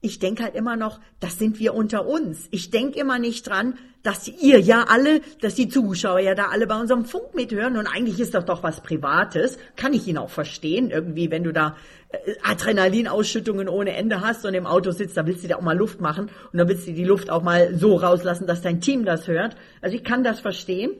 [0.01, 2.47] ich denke halt immer noch, das sind wir unter uns.
[2.51, 6.67] Ich denke immer nicht dran, dass ihr ja alle, dass die Zuschauer ja da alle
[6.67, 9.57] bei unserem Funk mithören und eigentlich ist das doch was Privates.
[9.75, 10.91] Kann ich ihn auch verstehen.
[10.91, 11.75] Irgendwie, wenn du da
[12.09, 15.75] äh, Adrenalinausschüttungen ohne Ende hast und im Auto sitzt, da willst du dir auch mal
[15.75, 19.05] Luft machen und dann willst du die Luft auch mal so rauslassen, dass dein Team
[19.05, 19.55] das hört.
[19.81, 20.91] Also ich kann das verstehen.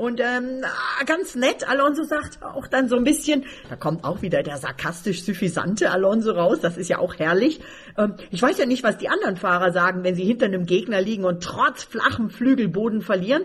[0.00, 0.64] Und ähm,
[1.04, 5.24] ganz nett, Alonso sagt auch dann so ein bisschen, da kommt auch wieder der sarkastisch
[5.24, 7.60] suffisante Alonso raus, das ist ja auch herrlich.
[7.98, 11.02] Ähm, ich weiß ja nicht, was die anderen Fahrer sagen, wenn sie hinter einem Gegner
[11.02, 13.42] liegen und trotz flachem Flügelboden verlieren.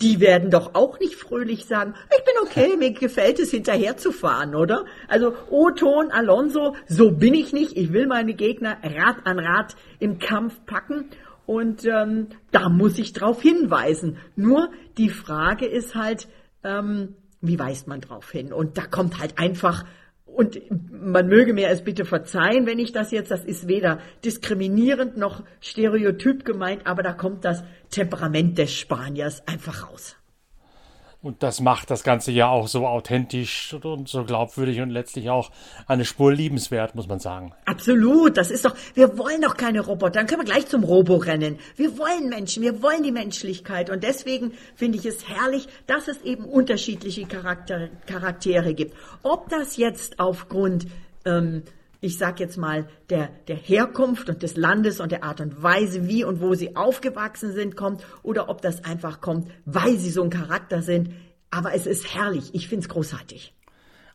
[0.00, 4.10] Die werden doch auch nicht fröhlich sagen, ich bin okay, mir gefällt es hinterher zu
[4.10, 4.86] fahren, oder?
[5.08, 10.18] Also O-Ton Alonso, so bin ich nicht, ich will meine Gegner Rad an Rad im
[10.18, 11.10] Kampf packen
[11.48, 14.18] und ähm, da muss ich drauf hinweisen.
[14.36, 14.68] Nur
[14.98, 16.28] die Frage ist halt,
[16.64, 18.52] ähm, wie weist man drauf hin?
[18.52, 19.84] Und da kommt halt einfach,
[20.26, 25.16] und man möge mir es bitte verzeihen, wenn ich das jetzt, das ist weder diskriminierend
[25.16, 30.17] noch stereotyp gemeint, aber da kommt das Temperament des Spaniers einfach raus.
[31.20, 35.50] Und das macht das Ganze ja auch so authentisch und so glaubwürdig und letztlich auch
[35.88, 37.52] eine Spur liebenswert, muss man sagen.
[37.64, 40.12] Absolut, das ist doch, wir wollen doch keine Roboter.
[40.12, 41.58] Dann können wir gleich zum Robo rennen.
[41.74, 43.90] Wir wollen Menschen, wir wollen die Menschlichkeit.
[43.90, 48.94] Und deswegen finde ich es herrlich, dass es eben unterschiedliche Charakter, Charaktere gibt.
[49.24, 50.86] Ob das jetzt aufgrund
[51.24, 51.64] ähm,
[52.00, 56.08] ich sag jetzt mal, der, der Herkunft und des Landes und der Art und Weise,
[56.08, 60.22] wie und wo sie aufgewachsen sind, kommt, oder ob das einfach kommt, weil sie so
[60.22, 61.10] ein Charakter sind.
[61.50, 62.50] Aber es ist herrlich.
[62.54, 63.54] Ich find's großartig.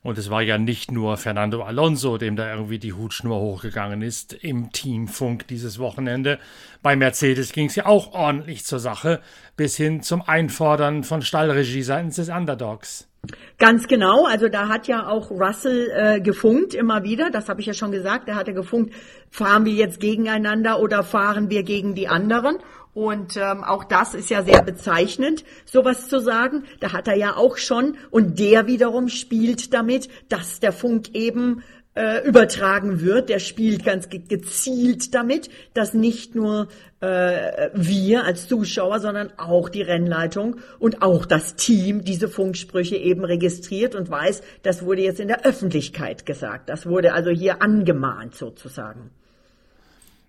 [0.04, 4.34] Und es war ja nicht nur Fernando Alonso, dem da irgendwie die Hutschnur hochgegangen ist
[4.34, 6.40] im Teamfunk dieses Wochenende.
[6.82, 9.22] Bei Mercedes ging es ja auch ordentlich zur Sache,
[9.56, 13.08] bis hin zum Einfordern von Stallregie seitens des Underdogs.
[13.58, 17.68] Ganz genau, also da hat ja auch Russell äh, gefunkt immer wieder, das habe ich
[17.68, 18.94] ja schon gesagt, er hatte gefunkt,
[19.30, 22.58] fahren wir jetzt gegeneinander oder fahren wir gegen die anderen?
[22.94, 26.66] Und ähm, auch das ist ja sehr bezeichnend, sowas zu sagen.
[26.80, 31.64] Da hat er ja auch schon, und der wiederum spielt damit, dass der Funk eben
[31.96, 33.30] äh, übertragen wird.
[33.30, 36.68] Der spielt ganz gezielt damit, dass nicht nur
[37.02, 43.24] äh, wir als Zuschauer, sondern auch die Rennleitung und auch das Team diese Funksprüche eben
[43.24, 46.70] registriert und weiß, das wurde jetzt in der Öffentlichkeit gesagt.
[46.70, 49.12] Das wurde also hier angemahnt sozusagen.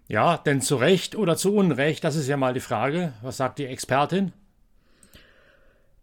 [0.07, 3.15] Ja, denn zu Recht oder zu Unrecht, das ist ja mal die Frage.
[3.23, 4.33] Was sagt die Expertin?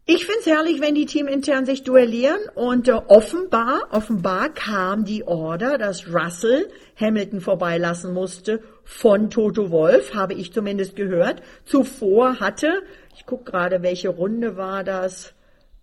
[0.05, 5.77] Ich find's herrlich, wenn die teamintern sich duellieren und äh, offenbar, offenbar kam die Order,
[5.77, 11.43] dass Russell Hamilton vorbeilassen musste von Toto Wolf, habe ich zumindest gehört.
[11.65, 12.81] Zuvor hatte,
[13.15, 15.35] ich guck gerade, welche Runde war das?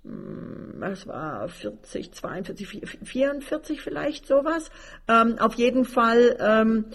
[0.04, 2.68] Hm, das war 40, 42,
[3.04, 4.70] 44 vielleicht sowas.
[5.06, 6.86] Ähm, auf jeden Fall ähm,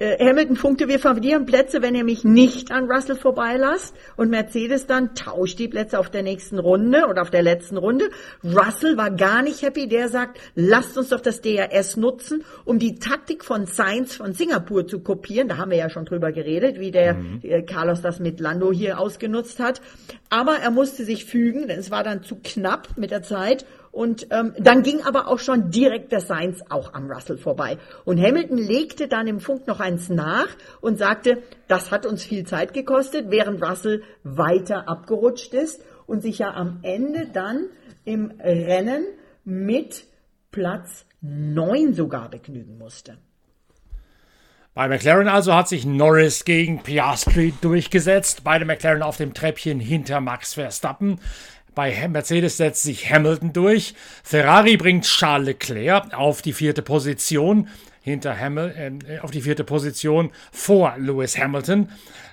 [0.00, 3.94] äh, Hamilton funkte, wir verlieren Plätze, wenn ihr mich nicht an Russell vorbeilasst.
[4.16, 8.10] Und Mercedes dann tauscht die Plätze auf der nächsten Runde oder auf der letzten Runde.
[8.44, 9.88] Russell war gar nicht happy.
[9.88, 14.86] Der sagt, lasst uns doch das DRS nutzen, um die Taktik von Sainz von Singapur
[14.86, 15.48] zu kopieren.
[15.48, 17.40] Da haben wir ja schon drüber geredet, wie der mhm.
[17.42, 19.80] Äh, Carlos das mit Lando hier ausgenutzt hat.
[20.30, 23.66] Aber er musste sich fügen, denn es war dann zu knapp mit der Zeit.
[23.90, 27.78] Und ähm, dann ging aber auch schon direkt der Sainz auch am Russell vorbei.
[28.04, 30.48] Und Hamilton legte dann im Funk noch eins nach
[30.80, 36.38] und sagte, das hat uns viel Zeit gekostet, während Russell weiter abgerutscht ist und sich
[36.38, 37.66] ja am Ende dann
[38.04, 39.04] im Rennen
[39.44, 40.04] mit
[40.50, 43.18] Platz neun sogar begnügen musste.
[44.78, 48.44] Bei McLaren also hat sich Norris gegen Piastri durchgesetzt.
[48.44, 51.20] Beide McLaren auf dem Treppchen hinter Max Verstappen.
[51.78, 53.94] Bei Mercedes setzt sich Hamilton durch.
[54.24, 57.68] Ferrari bringt Charles Leclerc auf die vierte Position
[58.00, 61.88] hinter Hamilton, äh, auf die vierte Position vor Lewis Hamilton,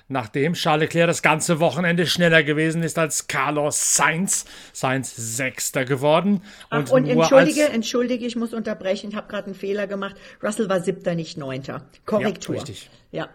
[0.08, 4.46] nachdem Charles Leclerc das ganze Wochenende schneller gewesen ist als Carlos Sainz.
[4.72, 6.42] Sainz Sechster geworden.
[6.72, 10.16] Und, Ach, und entschuldige, entschuldige, ich muss unterbrechen, ich habe gerade einen Fehler gemacht.
[10.42, 11.86] Russell war Siebter, nicht Neunter.
[12.04, 12.56] Korrektur.
[12.56, 12.90] Ja, richtig.
[13.12, 13.28] Ja.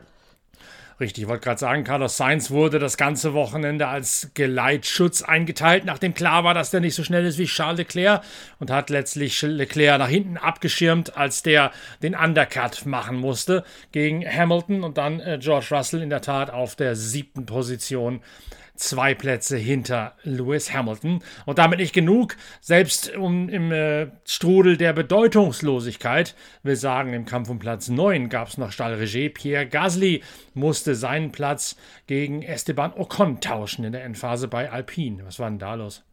[1.02, 6.14] Richtig, ich wollte gerade sagen, Carlos Sainz wurde das ganze Wochenende als Geleitschutz eingeteilt, nachdem
[6.14, 8.22] klar war, dass der nicht so schnell ist wie Charles Leclerc
[8.60, 11.72] und hat letztlich Leclerc nach hinten abgeschirmt, als der
[12.04, 16.76] den Undercut machen musste gegen Hamilton und dann äh, George Russell in der Tat auf
[16.76, 18.22] der siebten Position
[18.76, 21.24] zwei Plätze hinter Lewis Hamilton.
[21.46, 27.50] Und damit nicht genug, selbst um, im äh, Strudel der Bedeutungslosigkeit, wir sagen im Kampf
[27.50, 29.30] um Platz 9 gab es noch Stallregie.
[29.30, 31.76] Pierre Gasly musste seinen Platz
[32.08, 35.26] gegen Esteban Ocon tauschen in der Endphase bei Alpine.
[35.26, 36.04] Was war denn da los?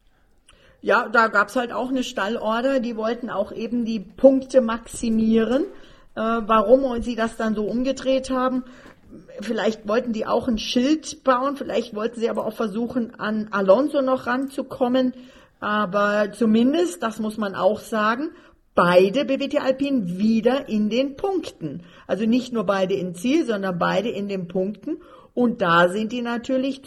[0.81, 5.65] Ja, da gab es halt auch eine Stallorder, die wollten auch eben die Punkte maximieren.
[6.15, 8.63] Äh, warum sie das dann so umgedreht haben,
[9.41, 14.01] vielleicht wollten die auch ein Schild bauen, vielleicht wollten sie aber auch versuchen, an Alonso
[14.01, 15.13] noch ranzukommen.
[15.59, 18.29] Aber zumindest, das muss man auch sagen,
[18.75, 21.83] beide BWT Alpin wieder in den Punkten.
[22.07, 24.97] Also nicht nur beide im Ziel, sondern beide in den Punkten.
[25.33, 26.81] Und da sind die natürlich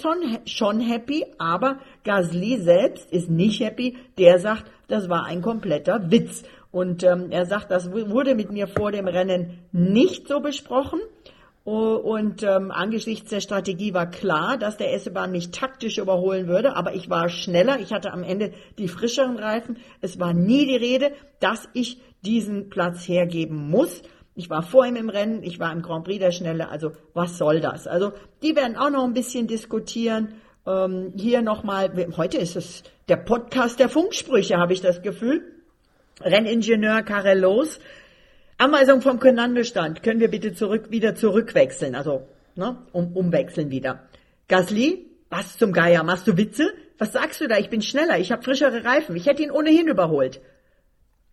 [0.47, 3.97] schon happy, aber Gasly selbst ist nicht happy.
[4.19, 6.43] Der sagt, das war ein kompletter Witz.
[6.71, 11.01] Und ähm, er sagt, das wurde mit mir vor dem Rennen nicht so besprochen.
[11.65, 16.95] Und ähm, angesichts der Strategie war klar, dass der S-Bahn mich taktisch überholen würde, aber
[16.95, 19.79] ich war schneller, ich hatte am Ende die frischeren Reifen.
[20.01, 24.03] Es war nie die Rede, dass ich diesen Platz hergeben muss.
[24.35, 27.39] Ich war vor ihm im Rennen, ich war im Grand Prix der Schnelle, also was
[27.39, 27.87] soll das?
[27.87, 30.35] Also die werden auch noch ein bisschen diskutieren.
[30.67, 35.45] Ähm, hier nochmal, heute ist es der Podcast der Funksprüche, habe ich das Gefühl.
[36.21, 37.79] Renningenieur Karel Loos
[38.63, 40.05] Anweisung vom Kommandostand.
[40.05, 41.97] Können wir bitte zurück, wieder zurückwechseln?
[41.97, 44.09] Also, ne, um, umwechseln wieder.
[44.47, 46.05] Gasly, was zum Geier?
[46.05, 46.73] Machst du Witze?
[46.97, 47.59] Was sagst du da?
[47.59, 48.21] Ich bin schneller.
[48.21, 49.17] Ich habe frischere Reifen.
[49.17, 50.41] Ich hätte ihn ohnehin überholt.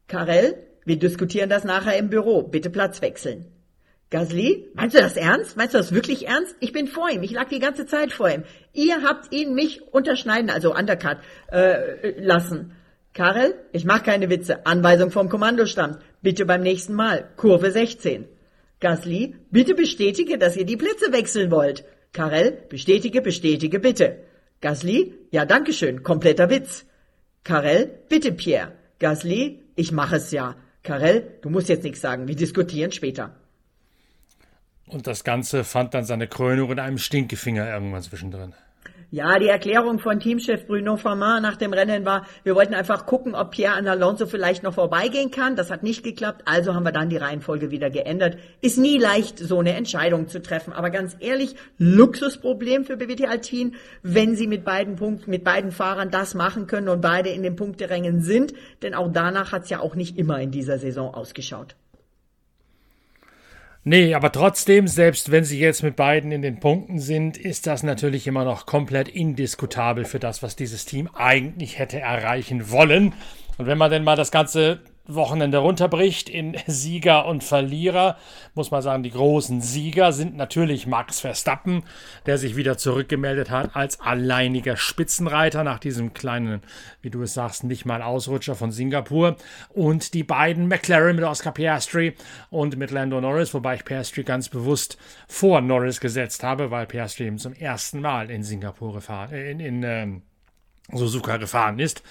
[0.08, 2.42] Karel, wir diskutieren das nachher im Büro.
[2.42, 3.46] Bitte Platz wechseln.
[4.10, 5.56] Gasly, meinst du das ernst?
[5.56, 6.56] Meinst du das wirklich ernst?
[6.60, 7.22] Ich bin vor ihm.
[7.22, 8.44] Ich lag die ganze Zeit vor ihm.
[8.74, 11.18] Ihr habt ihn mich unterschneiden, also undercut,
[11.52, 12.72] äh, lassen.
[13.14, 14.66] Karel, ich mach keine Witze.
[14.66, 16.00] Anweisung vom Kommandostand.
[16.22, 17.30] Bitte beim nächsten Mal.
[17.38, 18.26] Kurve 16.
[18.80, 21.84] Gasly, bitte bestätige, dass ihr die Plätze wechseln wollt.
[22.14, 24.18] Karel, bestätige, bestätige, bitte.
[24.62, 26.86] Gasly, ja, danke schön, kompletter Witz.
[27.44, 28.74] Karel, bitte Pierre.
[29.00, 30.56] Gasly, ich mache es ja.
[30.84, 33.36] Karel, du musst jetzt nichts sagen, wir diskutieren später.
[34.88, 38.54] Und das Ganze fand dann seine Krönung in einem Stinkefinger irgendwann zwischendrin.
[39.12, 43.34] Ja, die Erklärung von Teamchef Bruno Farman nach dem Rennen war, wir wollten einfach gucken,
[43.34, 45.56] ob Pierre Alonso vielleicht noch vorbeigehen kann.
[45.56, 48.38] Das hat nicht geklappt, also haben wir dann die Reihenfolge wieder geändert.
[48.62, 50.74] Ist nie leicht, so eine Entscheidung zu treffen.
[50.74, 56.12] Aber ganz ehrlich, Luxusproblem für BWT Altin, wenn sie mit beiden Punkten, mit beiden Fahrern
[56.12, 58.54] das machen können und beide in den Punkterängen sind.
[58.84, 61.76] Denn auch danach hat es ja auch nicht immer in dieser Saison ausgeschaut.
[63.86, 67.82] Nee, aber trotzdem, selbst wenn sie jetzt mit beiden in den Punkten sind, ist das
[67.82, 73.14] natürlich immer noch komplett indiskutabel für das, was dieses Team eigentlich hätte erreichen wollen.
[73.58, 74.80] Und wenn man denn mal das Ganze
[75.16, 78.18] Wochenende runterbricht in Sieger und Verlierer,
[78.54, 81.84] muss man sagen, die großen Sieger sind natürlich Max Verstappen,
[82.26, 86.62] der sich wieder zurückgemeldet hat als alleiniger Spitzenreiter nach diesem kleinen,
[87.02, 89.36] wie du es sagst, nicht mal Ausrutscher von Singapur.
[89.70, 92.16] Und die beiden McLaren mit Oscar Piastri
[92.50, 97.26] und mit Lando Norris, wobei ich Piastri ganz bewusst vor Norris gesetzt habe, weil Piastri
[97.26, 100.22] eben zum ersten Mal in Singapur gefahren, in, in ähm,
[100.94, 102.04] Suzuka gefahren ist.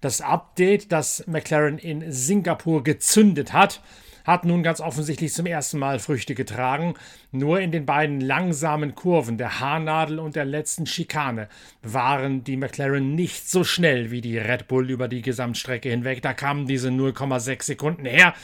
[0.00, 3.82] Das Update, das McLaren in Singapur gezündet hat,
[4.24, 6.94] hat nun ganz offensichtlich zum ersten Mal Früchte getragen.
[7.32, 11.48] Nur in den beiden langsamen Kurven, der Haarnadel und der letzten Schikane,
[11.82, 16.22] waren die McLaren nicht so schnell wie die Red Bull über die Gesamtstrecke hinweg.
[16.22, 18.34] Da kamen diese 0,6 Sekunden her.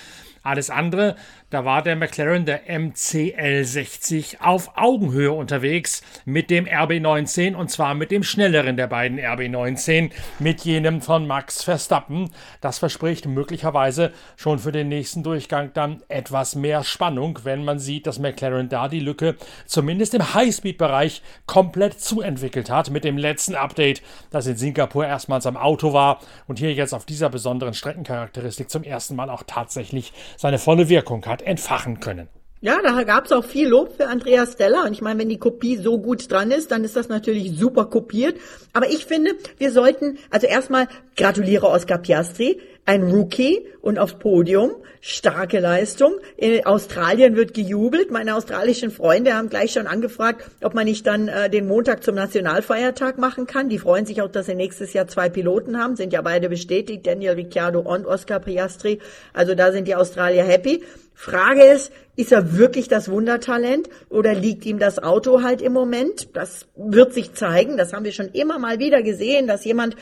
[0.47, 1.17] Alles andere,
[1.51, 8.11] da war der McLaren, der MCL60, auf Augenhöhe unterwegs mit dem RB19 und zwar mit
[8.11, 12.31] dem schnelleren der beiden RB19, mit jenem von Max Verstappen.
[12.61, 18.07] Das verspricht möglicherweise schon für den nächsten Durchgang dann etwas mehr Spannung, wenn man sieht,
[18.07, 24.03] dass McLaren da die Lücke zumindest im Highspeed-Bereich komplett zuentwickelt hat mit dem letzten Update,
[24.31, 28.85] das in Singapur erstmals am Auto war und hier jetzt auf dieser besonderen Streckencharakteristik zum
[28.85, 32.29] ersten Mal auch tatsächlich seine volle Wirkung hat entfachen können.
[32.63, 34.85] Ja, da gab es auch viel Lob für Andreas Stella.
[34.87, 37.85] Und ich meine, wenn die Kopie so gut dran ist, dann ist das natürlich super
[37.85, 38.39] kopiert.
[38.73, 44.71] Aber ich finde, wir sollten, also erstmal gratuliere Oscar Piastri, ein Rookie und aufs Podium,
[45.01, 46.15] starke Leistung.
[46.37, 48.11] In Australien wird gejubelt.
[48.11, 52.15] Meine australischen Freunde haben gleich schon angefragt, ob man nicht dann äh, den Montag zum
[52.15, 53.69] Nationalfeiertag machen kann.
[53.69, 57.07] Die freuen sich auch, dass sie nächstes Jahr zwei Piloten haben, sind ja beide bestätigt,
[57.07, 59.01] Daniel Ricciardo und Oscar Piastri.
[59.33, 60.83] Also da sind die Australier happy.
[61.15, 66.37] Frage ist, ist er wirklich das Wundertalent oder liegt ihm das Auto halt im Moment?
[66.37, 67.79] Das wird sich zeigen.
[67.79, 69.97] Das haben wir schon immer mal wieder gesehen, dass jemand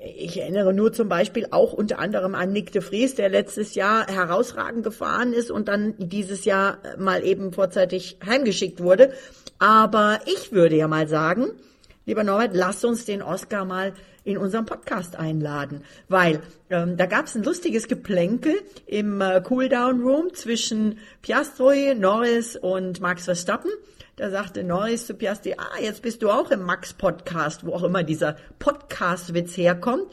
[0.00, 4.06] ich erinnere nur zum Beispiel auch unter anderem an Nick de Vries, der letztes Jahr
[4.06, 9.12] herausragend gefahren ist und dann dieses Jahr mal eben vorzeitig heimgeschickt wurde.
[9.58, 11.50] Aber ich würde ja mal sagen,
[12.06, 17.26] lieber Norbert, lass uns den Oscar mal in unserem Podcast einladen, weil ähm, da gab
[17.26, 18.54] es ein lustiges Geplänkel
[18.86, 23.70] im äh, Cooldown Room zwischen Piastri, Norris und Max Verstappen.
[24.18, 28.02] Da sagte Norris zu Piastri, ah, jetzt bist du auch im Max-Podcast, wo auch immer
[28.02, 30.06] dieser Podcast-Witz herkommt.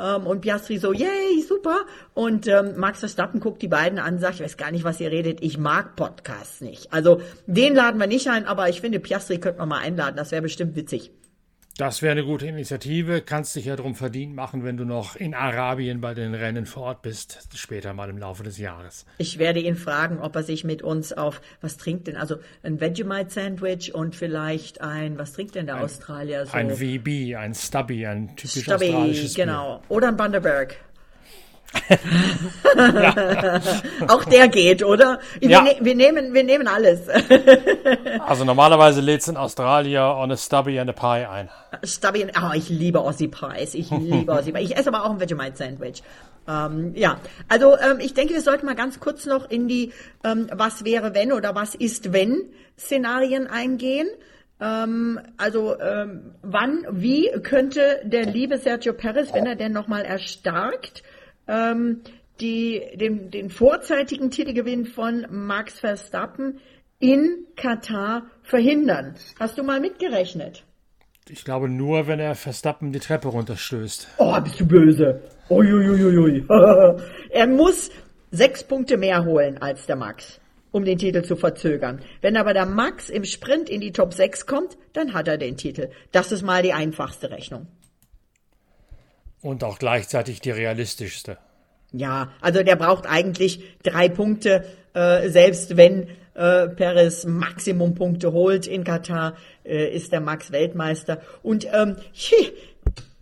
[0.00, 1.82] Ähm, und Piastri so, yay, super.
[2.12, 5.12] Und ähm, Max Verstappen guckt die beiden an, sagt, ich weiß gar nicht, was ihr
[5.12, 6.92] redet, ich mag Podcasts nicht.
[6.92, 10.32] Also den laden wir nicht ein, aber ich finde, Piastri könnte man mal einladen, das
[10.32, 11.12] wäre bestimmt witzig.
[11.78, 13.22] Das wäre eine gute Initiative.
[13.22, 16.82] Kannst dich ja darum verdient machen, wenn du noch in Arabien bei den Rennen vor
[16.82, 19.06] Ort bist, später mal im Laufe des Jahres.
[19.16, 22.16] Ich werde ihn fragen, ob er sich mit uns auf, was trinkt denn?
[22.16, 26.52] Also ein Vegemite-Sandwich und vielleicht ein, was trinkt denn der ein, Australier so?
[26.52, 29.78] Ein VB, ein Stubby, ein typisch Stubby, australisches genau.
[29.78, 29.90] Bier.
[29.96, 30.76] Oder ein Bundaberg.
[34.08, 35.20] Auch der geht, oder?
[35.40, 35.62] Wir, ja.
[35.62, 37.08] ne wir, nehmen, wir nehmen alles.
[38.26, 41.48] also normalerweise lädt es in Australien on a Stubby and a Pie ein.
[41.84, 43.74] Stubby, and, oh, ich liebe Aussie Pies.
[43.74, 44.70] Ich liebe Aussie Pies.
[44.70, 46.02] Ich esse aber auch ein Vegemite Sandwich.
[46.48, 49.92] Ähm, ja, also ähm, ich denke, wir sollten mal ganz kurz noch in die
[50.24, 54.08] ähm, Was wäre wenn oder Was ist wenn Szenarien eingehen.
[54.60, 61.02] Ähm, also ähm, wann, wie könnte der liebe Sergio Perez, wenn er denn nochmal erstarkt,
[61.48, 62.02] ähm,
[62.40, 66.60] die, den, den vorzeitigen Titelgewinn von Max Verstappen
[66.98, 69.14] in Katar verhindern.
[69.38, 70.64] Hast du mal mitgerechnet?
[71.28, 74.08] Ich glaube nur, wenn er Verstappen die Treppe runterstößt.
[74.18, 75.22] Oh, bist du böse.
[75.48, 76.44] Uiuiuiui.
[77.30, 77.90] er muss
[78.32, 80.40] sechs Punkte mehr holen als der Max,
[80.72, 82.00] um den Titel zu verzögern.
[82.22, 85.56] Wenn aber der Max im Sprint in die Top 6 kommt, dann hat er den
[85.56, 85.90] Titel.
[86.10, 87.68] Das ist mal die einfachste Rechnung.
[89.42, 91.38] Und auch gleichzeitig die realistischste.
[91.92, 94.64] Ja, also der braucht eigentlich drei Punkte,
[94.94, 101.20] äh, selbst wenn äh, Perez Maximumpunkte holt in Katar, äh, ist der Max Weltmeister.
[101.42, 101.96] Und ähm,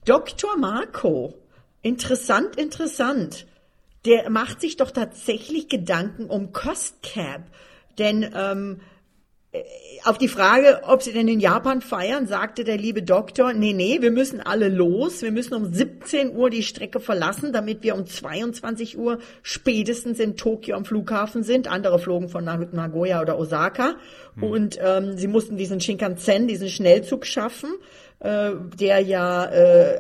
[0.05, 0.57] Dr.
[0.57, 1.35] Marco,
[1.83, 3.47] Interessant, interessant.
[4.05, 7.43] Der macht sich doch tatsächlich Gedanken um Cost Cap.
[7.99, 8.81] Denn ähm,
[10.05, 14.01] auf die Frage, ob sie denn in Japan feiern, sagte der liebe Doktor, nee, nee,
[14.01, 15.23] wir müssen alle los.
[15.23, 20.37] Wir müssen um 17 Uhr die Strecke verlassen, damit wir um 22 Uhr spätestens in
[20.37, 21.67] Tokio am Flughafen sind.
[21.67, 23.97] Andere flogen von Nagoya oder Osaka.
[24.37, 24.43] Hm.
[24.45, 27.71] Und ähm, sie mussten diesen Shinkansen, diesen Schnellzug schaffen
[28.21, 29.99] äh, der ja äh,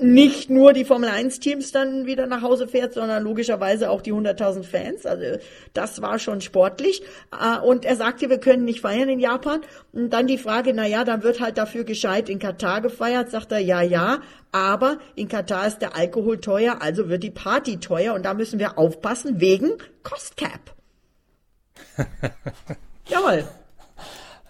[0.00, 4.12] nicht nur die Formel 1 Teams dann wieder nach Hause fährt, sondern logischerweise auch die
[4.12, 5.06] 100.000 Fans.
[5.06, 5.38] Also
[5.72, 7.02] das war schon sportlich.
[7.32, 9.62] Äh, und er sagte, wir können nicht feiern in Japan.
[9.92, 13.30] Und dann die Frage, na ja, dann wird halt dafür gescheit in Katar gefeiert.
[13.30, 14.20] Sagt er, ja, ja.
[14.52, 18.14] Aber in Katar ist der Alkohol teuer, also wird die Party teuer.
[18.14, 20.74] Und da müssen wir aufpassen wegen Cost Cap.
[23.08, 23.44] Jawohl.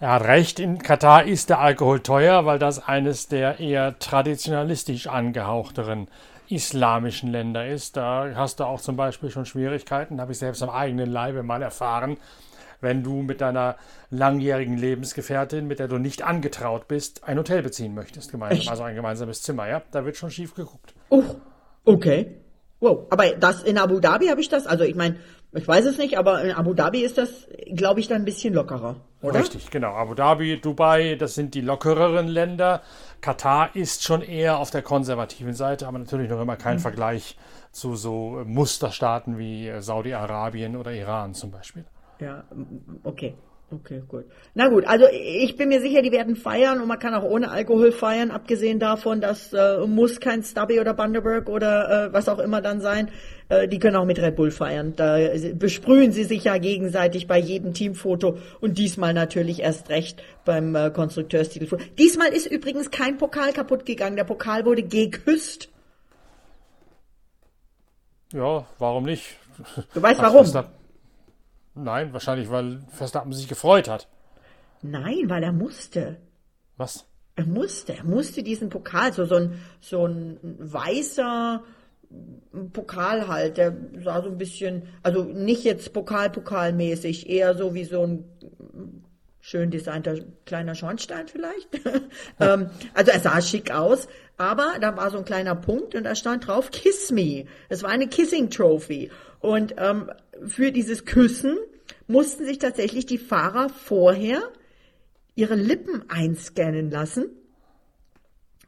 [0.01, 5.07] Er hat recht, in Katar ist der Alkohol teuer, weil das eines der eher traditionalistisch
[5.07, 6.07] angehauchteren
[6.47, 7.97] islamischen Länder ist.
[7.97, 11.61] Da hast du auch zum Beispiel schon Schwierigkeiten, habe ich selbst am eigenen Leibe mal
[11.61, 12.15] erfahren,
[12.79, 13.75] wenn du mit deiner
[14.09, 18.69] langjährigen Lebensgefährtin, mit der du nicht angetraut bist, ein Hotel beziehen möchtest, gemeinsam, Echt?
[18.69, 20.93] also ein gemeinsames Zimmer, ja, da wird schon schief geguckt.
[21.09, 21.23] Oh,
[21.83, 22.37] okay.
[22.79, 25.17] Wow, aber das in Abu Dhabi habe ich das, also ich meine,
[25.51, 28.53] ich weiß es nicht, aber in Abu Dhabi ist das, glaube ich, dann ein bisschen
[28.53, 29.39] lockerer, oder?
[29.39, 29.93] Richtig, genau.
[29.93, 32.81] Abu Dhabi, Dubai, das sind die lockereren Länder.
[33.21, 36.81] Katar ist schon eher auf der konservativen Seite, aber natürlich noch immer kein mhm.
[36.81, 37.37] Vergleich
[37.71, 41.85] zu so Musterstaaten wie Saudi-Arabien oder Iran zum Beispiel.
[42.19, 42.43] Ja,
[43.03, 43.35] okay.
[43.71, 44.25] Okay, gut.
[44.55, 47.51] Na gut, also ich bin mir sicher, die werden feiern und man kann auch ohne
[47.51, 52.39] Alkohol feiern, abgesehen davon, dass äh, muss kein Stubby oder Bundaberg oder äh, was auch
[52.39, 53.09] immer dann sein.
[53.47, 54.93] Äh, die können auch mit Red Bull feiern.
[54.95, 55.19] Da
[55.53, 60.89] besprühen sie sich ja gegenseitig bei jedem Teamfoto und diesmal natürlich erst recht beim äh,
[60.89, 61.83] Konstrukteurstitelfoto.
[61.99, 64.15] Diesmal ist übrigens kein Pokal kaputt gegangen.
[64.15, 65.69] Der Pokal wurde geküsst.
[68.33, 69.37] Ja, warum nicht?
[69.93, 70.45] Du weißt warum?
[71.75, 74.07] Nein, wahrscheinlich, weil Verstappen sich gefreut hat.
[74.81, 76.17] Nein, weil er musste.
[76.77, 77.05] Was?
[77.35, 81.63] Er musste, er musste diesen Pokal, so, so ein, so ein weißer
[82.73, 88.03] Pokal halt, der sah so ein bisschen, also nicht jetzt Pokal-Pokalmäßig, eher so wie so
[88.03, 88.23] ein
[89.39, 90.15] schön designter
[90.45, 91.69] kleiner Schornstein vielleicht.
[92.39, 94.07] ähm, also er sah schick aus,
[94.37, 97.45] aber da war so ein kleiner Punkt und da stand drauf Kiss Me.
[97.69, 99.11] Es war eine Kissing Trophy.
[99.39, 100.11] Und ähm,
[100.45, 101.57] für dieses Küssen
[102.07, 104.41] mussten sich tatsächlich die Fahrer vorher
[105.35, 107.29] ihre Lippen einscannen lassen.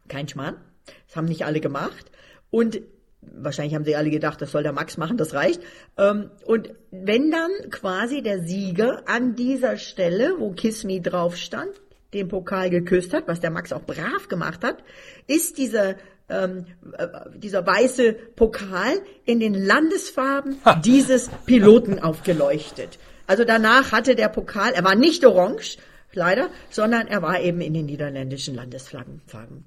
[0.08, 0.58] Kein Schmarrn.
[1.08, 2.12] Das haben nicht alle gemacht.
[2.50, 2.82] Und
[3.22, 5.62] wahrscheinlich haben sie alle gedacht, das soll der Max machen, das reicht.
[5.98, 11.72] Ähm, und wenn dann quasi der Sieger an dieser Stelle, wo Kiss Me drauf stand,
[12.14, 14.84] den Pokal geküsst hat, was der Max auch brav gemacht hat,
[15.28, 15.96] ist dieser
[16.32, 16.66] ähm,
[16.98, 22.98] äh, dieser weiße Pokal in den Landesfarben dieses Piloten aufgeleuchtet.
[23.28, 25.78] Also danach hatte der Pokal, er war nicht orange,
[26.14, 29.66] leider, sondern er war eben in den niederländischen Landesflaggenfarben.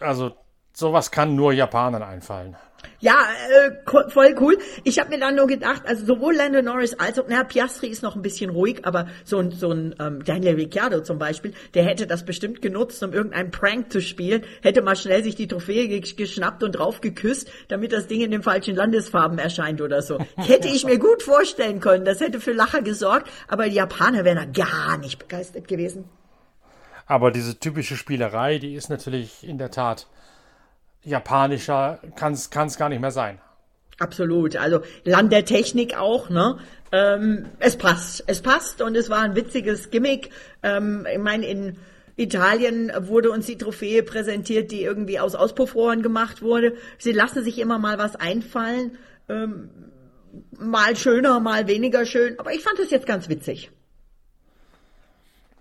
[0.00, 0.32] Also
[0.72, 2.56] sowas kann nur Japanern einfallen.
[3.00, 3.26] Ja,
[3.66, 4.58] äh, voll cool.
[4.82, 8.02] Ich habe mir dann nur gedacht, also sowohl Lando Norris als auch, na, Piastri ist
[8.02, 11.84] noch ein bisschen ruhig, aber so ein, so ein ähm, Daniel Ricciardo zum Beispiel, der
[11.84, 16.00] hätte das bestimmt genutzt, um irgendeinen Prank zu spielen, hätte mal schnell sich die Trophäe
[16.00, 20.18] geschnappt und drauf geküsst, damit das Ding in den falschen Landesfarben erscheint oder so.
[20.36, 24.36] Hätte ich mir gut vorstellen können, das hätte für Lacher gesorgt, aber die Japaner wären
[24.36, 26.04] da gar nicht begeistert gewesen.
[27.06, 30.06] Aber diese typische Spielerei, die ist natürlich in der Tat
[31.04, 33.38] japanischer kann es gar nicht mehr sein.
[33.98, 34.56] Absolut.
[34.56, 36.58] Also Land der Technik auch, ne?
[36.92, 38.24] Ähm, es passt.
[38.26, 40.30] Es passt und es war ein witziges Gimmick.
[40.62, 41.78] Ähm, ich meine, in
[42.16, 46.74] Italien wurde uns die Trophäe präsentiert, die irgendwie aus Auspuffrohren gemacht wurde.
[46.98, 48.96] Sie lassen sich immer mal was einfallen.
[49.28, 49.70] Ähm,
[50.58, 52.38] mal schöner, mal weniger schön.
[52.38, 53.70] Aber ich fand es jetzt ganz witzig.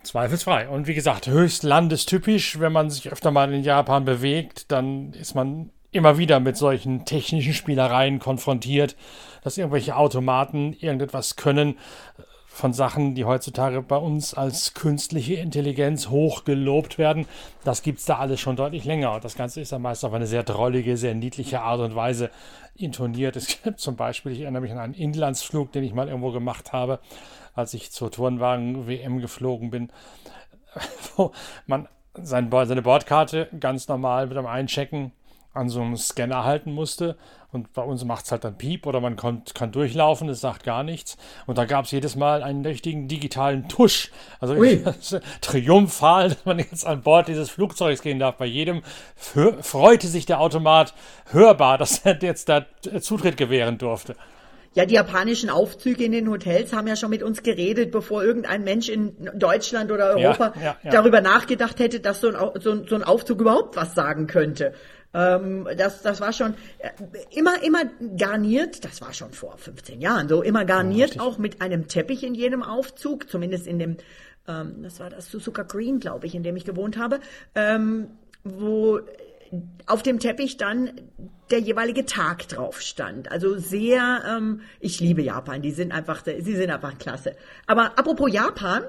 [0.04, 0.68] Zweifelsfrei.
[0.70, 5.34] Und wie gesagt, höchst landestypisch, wenn man sich öfter mal in Japan bewegt, dann ist
[5.34, 8.96] man immer wieder mit solchen technischen Spielereien konfrontiert,
[9.44, 11.78] dass irgendwelche Automaten irgendetwas können
[12.54, 17.26] von Sachen, die heutzutage bei uns als künstliche Intelligenz hochgelobt werden.
[17.64, 19.14] Das gibt es da alles schon deutlich länger.
[19.14, 22.30] Und das Ganze ist dann meist auf eine sehr drollige, sehr niedliche Art und Weise
[22.76, 23.36] intoniert.
[23.36, 26.74] Es gibt zum Beispiel, ich erinnere mich an einen Inlandsflug, den ich mal irgendwo gemacht
[26.74, 27.00] habe
[27.56, 29.92] als ich zur Turnwagen-WM geflogen bin,
[31.16, 31.32] wo
[31.68, 35.12] man sein, seine Bordkarte ganz normal mit dem Einchecken
[35.54, 37.16] an so einem Scanner halten musste.
[37.52, 40.64] Und bei uns macht es halt dann Piep oder man kann, kann durchlaufen, es sagt
[40.64, 41.18] gar nichts.
[41.46, 44.12] Und da gab es jedes Mal einen richtigen digitalen Tusch.
[44.40, 44.56] Also
[45.42, 48.38] triumphal, dass man jetzt an Bord dieses Flugzeugs gehen darf.
[48.38, 48.82] Bei jedem
[49.16, 50.96] freute sich der Automat
[51.30, 52.66] hörbar, dass er jetzt da
[53.00, 54.16] Zutritt gewähren durfte.
[54.76, 58.64] Ja, die japanischen Aufzüge in den Hotels haben ja schon mit uns geredet, bevor irgendein
[58.64, 60.92] Mensch in Deutschland oder Europa ja, ja, ja.
[60.92, 64.74] darüber nachgedacht hätte, dass so ein, so, ein, so ein Aufzug überhaupt was sagen könnte.
[65.14, 66.90] Ähm, das, das war schon äh,
[67.32, 67.84] immer, immer
[68.18, 72.34] garniert, das war schon vor 15 Jahren so, immer garniert auch mit einem Teppich in
[72.34, 73.98] jedem Aufzug, zumindest in dem,
[74.48, 77.20] ähm, das war das Suzuka Green, glaube ich, in dem ich gewohnt habe,
[77.54, 78.08] ähm,
[78.44, 79.02] wo
[79.86, 80.92] auf dem Teppich dann
[81.52, 83.32] der jeweilige Tag drauf stand.
[83.32, 87.36] Also sehr, ähm, ich liebe Japan, die sind einfach, sie sind einfach klasse.
[87.68, 88.84] Aber apropos Japan,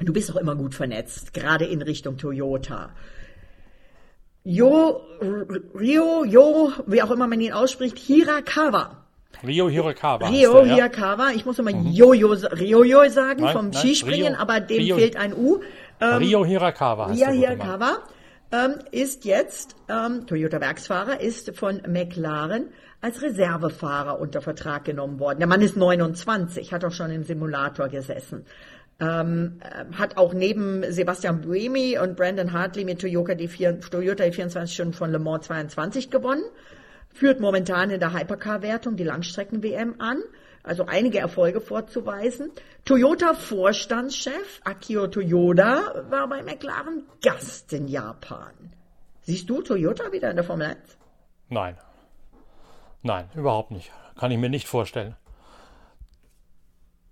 [0.00, 2.94] du bist doch immer gut vernetzt, gerade in Richtung Toyota.
[4.44, 5.00] Jo,
[5.74, 9.04] Rio, Jo, wie auch immer man ihn ausspricht, Hirakawa.
[9.42, 10.28] Rio Hirakawa.
[10.28, 11.30] Rio der, Hirakawa.
[11.34, 11.86] Ich muss immer mhm.
[11.86, 15.60] Jojo, Riojo sagen nein, vom nein, Skispringen, Rio, aber dem Rio, fehlt ein U.
[16.00, 17.06] Ähm, Rio Hirakawa.
[17.06, 17.98] Rio Hirakawa
[18.52, 22.68] ähm, ist jetzt, ähm, Toyota Werksfahrer, ist von McLaren
[23.00, 25.38] als Reservefahrer unter Vertrag genommen worden.
[25.38, 28.46] Der Mann ist 29, hat auch schon im Simulator gesessen.
[29.00, 34.24] Ähm, äh, hat auch neben Sebastian Buemi und Brandon Hartley mit Toyota die, vier, Toyota
[34.24, 36.44] die 24 Stunden von Le Mans 22 gewonnen,
[37.12, 40.22] führt momentan in der Hypercar-Wertung die Langstrecken-WM an,
[40.62, 42.52] also einige Erfolge vorzuweisen.
[42.84, 48.52] Toyota-Vorstandschef Akio Toyoda war bei McLaren Gast in Japan.
[49.22, 50.78] Siehst du Toyota wieder in der Formel 1?
[51.48, 51.76] Nein.
[53.02, 53.90] Nein, überhaupt nicht.
[54.18, 55.16] Kann ich mir nicht vorstellen.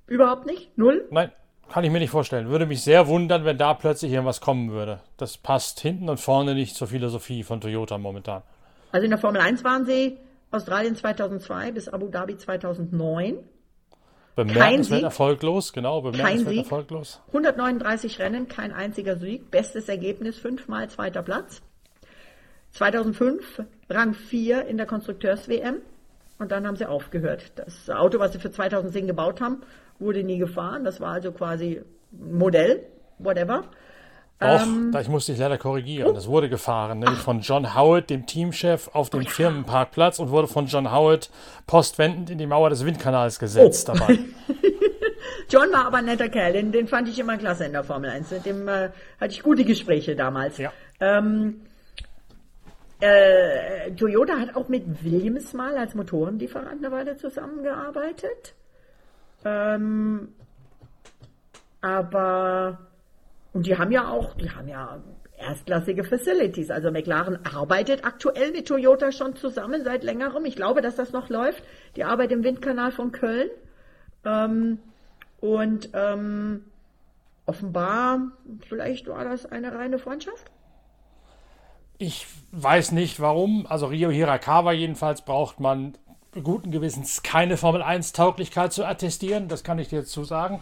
[0.06, 0.76] Überhaupt nicht?
[0.76, 1.06] Null?
[1.10, 1.32] Nein,
[1.70, 2.48] kann ich mir nicht vorstellen.
[2.48, 5.00] Würde mich sehr wundern, wenn da plötzlich irgendwas kommen würde.
[5.16, 8.42] Das passt hinten und vorne nicht zur Philosophie von Toyota momentan.
[8.92, 10.18] Also in der Formel 1 waren sie
[10.50, 13.38] Australien 2002 bis Abu Dhabi 2009.
[14.34, 17.20] Bemerkenswert erfolglos, genau, bemerkenswert erfolglos.
[17.28, 21.62] 139 Rennen, kein einziger Sieg, bestes Ergebnis, fünfmal zweiter Platz.
[22.72, 25.76] 2005 Rang 4 in der Konstrukteurs-WM
[26.38, 27.52] und dann haben sie aufgehört.
[27.56, 29.62] Das Auto, was sie für 2010 gebaut haben,
[30.02, 30.84] wurde nie gefahren.
[30.84, 31.80] Das war also quasi
[32.10, 32.84] Modell,
[33.18, 33.64] whatever.
[34.42, 36.10] Doch, ähm, da ich musste dich leider korrigieren.
[36.10, 36.12] Oh.
[36.12, 37.24] Das wurde gefahren, nämlich Ach.
[37.24, 39.28] von John Howard, dem Teamchef, auf dem oh.
[39.28, 41.30] Firmenparkplatz und wurde von John Howard
[41.66, 43.94] postwendend in die Mauer des Windkanals gesetzt oh.
[43.94, 44.18] dabei.
[45.48, 48.10] John war aber ein netter Kerl, den, den, fand ich immer klasse in der Formel
[48.10, 48.30] 1.
[48.30, 48.88] Mit dem äh,
[49.20, 50.58] hatte ich gute Gespräche damals.
[50.58, 50.72] Ja.
[50.98, 51.60] Ähm,
[53.00, 58.54] äh, Toyota hat auch mit Williams mal als Motorenlieferant eine Weile zusammengearbeitet.
[59.44, 60.28] Ähm,
[61.80, 62.78] aber,
[63.52, 65.02] und die haben ja auch, die haben ja
[65.36, 66.70] erstklassige Facilities.
[66.70, 70.44] Also McLaren arbeitet aktuell mit Toyota schon zusammen seit längerem.
[70.44, 71.62] Ich glaube, dass das noch läuft.
[71.96, 73.50] Die Arbeit im Windkanal von Köln.
[74.24, 74.78] Ähm,
[75.40, 76.64] und ähm,
[77.46, 78.30] offenbar,
[78.68, 80.50] vielleicht war das eine reine Freundschaft.
[81.98, 83.66] Ich weiß nicht warum.
[83.68, 85.94] Also Rio Hirakawa jedenfalls braucht man
[86.40, 90.60] guten Gewissens keine Formel 1 Tauglichkeit zu attestieren, das kann ich dir dazu sagen.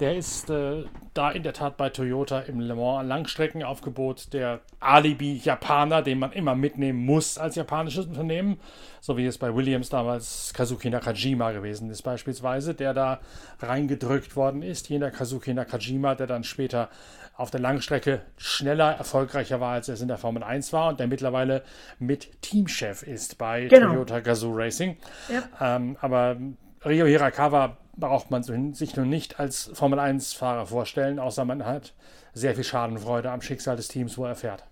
[0.00, 6.02] Der ist äh, da in der Tat bei Toyota im Le Mans Langstreckenaufgebot der Alibi-Japaner,
[6.02, 8.58] den man immer mitnehmen muss als japanisches Unternehmen,
[9.00, 13.20] so wie es bei Williams damals Kazuki Nakajima gewesen ist beispielsweise, der da
[13.60, 14.88] reingedrückt worden ist.
[14.88, 16.88] Jener Kazuki Nakajima, der dann später
[17.34, 21.00] auf der Langstrecke schneller, erfolgreicher war, als er es in der Formel 1 war und
[21.00, 21.62] der mittlerweile
[21.98, 23.92] mit Teamchef ist bei genau.
[23.92, 24.96] Toyota Gazoo Racing.
[25.28, 25.76] Ja.
[25.76, 26.36] Ähm, aber
[26.84, 31.94] Rio Hirakawa braucht man sich nun nicht als Formel 1-Fahrer vorstellen, außer man hat
[32.32, 34.64] sehr viel Schadenfreude am Schicksal des Teams, wo er fährt.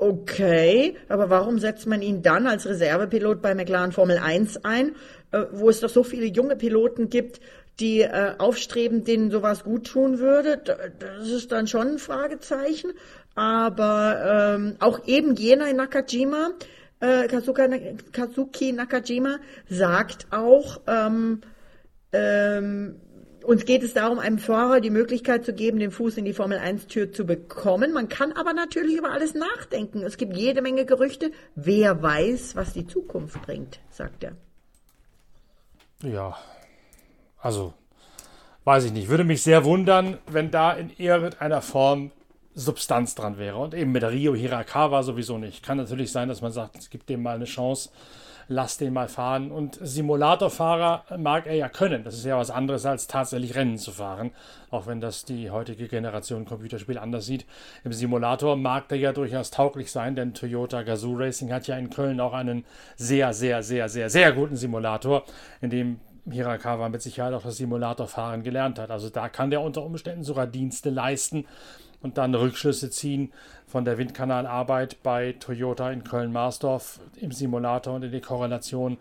[0.00, 4.96] Okay, aber warum setzt man ihn dann als Reservepilot bei McLaren Formel 1 ein,
[5.30, 7.40] äh, wo es doch so viele junge Piloten gibt,
[7.80, 10.58] die äh, aufstreben, denen sowas gut tun würde.
[10.98, 12.92] Das ist dann schon ein Fragezeichen.
[13.34, 16.50] Aber ähm, auch eben jener Nakajima,
[17.00, 17.68] äh, Kazuka,
[18.12, 21.40] Kazuki Nakajima, sagt auch, ähm,
[22.12, 23.00] ähm,
[23.44, 26.58] uns geht es darum, einem Fahrer die Möglichkeit zu geben, den Fuß in die Formel
[26.58, 27.92] 1 Tür zu bekommen.
[27.92, 30.02] Man kann aber natürlich über alles nachdenken.
[30.02, 31.30] Es gibt jede Menge Gerüchte.
[31.54, 34.32] Wer weiß, was die Zukunft bringt, sagt er.
[36.02, 36.36] Ja,
[37.44, 37.74] also,
[38.64, 39.08] weiß ich nicht.
[39.08, 42.10] Würde mich sehr wundern, wenn da in irgendeiner Form
[42.54, 43.58] Substanz dran wäre.
[43.58, 45.62] Und eben mit Rio Hirakawa sowieso nicht.
[45.62, 47.90] Kann natürlich sein, dass man sagt, es gibt dem mal eine Chance.
[48.48, 49.50] lass den mal fahren.
[49.50, 52.02] Und Simulatorfahrer mag er ja können.
[52.02, 54.30] Das ist ja was anderes als tatsächlich Rennen zu fahren.
[54.70, 57.44] Auch wenn das die heutige Generation Computerspiel anders sieht.
[57.84, 61.90] Im Simulator mag der ja durchaus tauglich sein, denn Toyota Gazoo Racing hat ja in
[61.90, 62.64] Köln auch einen
[62.96, 65.24] sehr, sehr, sehr, sehr, sehr guten Simulator,
[65.60, 66.00] in dem
[66.30, 68.90] Hirakawa mit Sicherheit auch das Simulatorfahren gelernt hat.
[68.90, 71.46] Also da kann der unter Umständen sogar Dienste leisten
[72.00, 73.32] und dann Rückschlüsse ziehen
[73.66, 78.98] von der Windkanalarbeit bei Toyota in Köln-Marsdorf im Simulator und in die Korrelation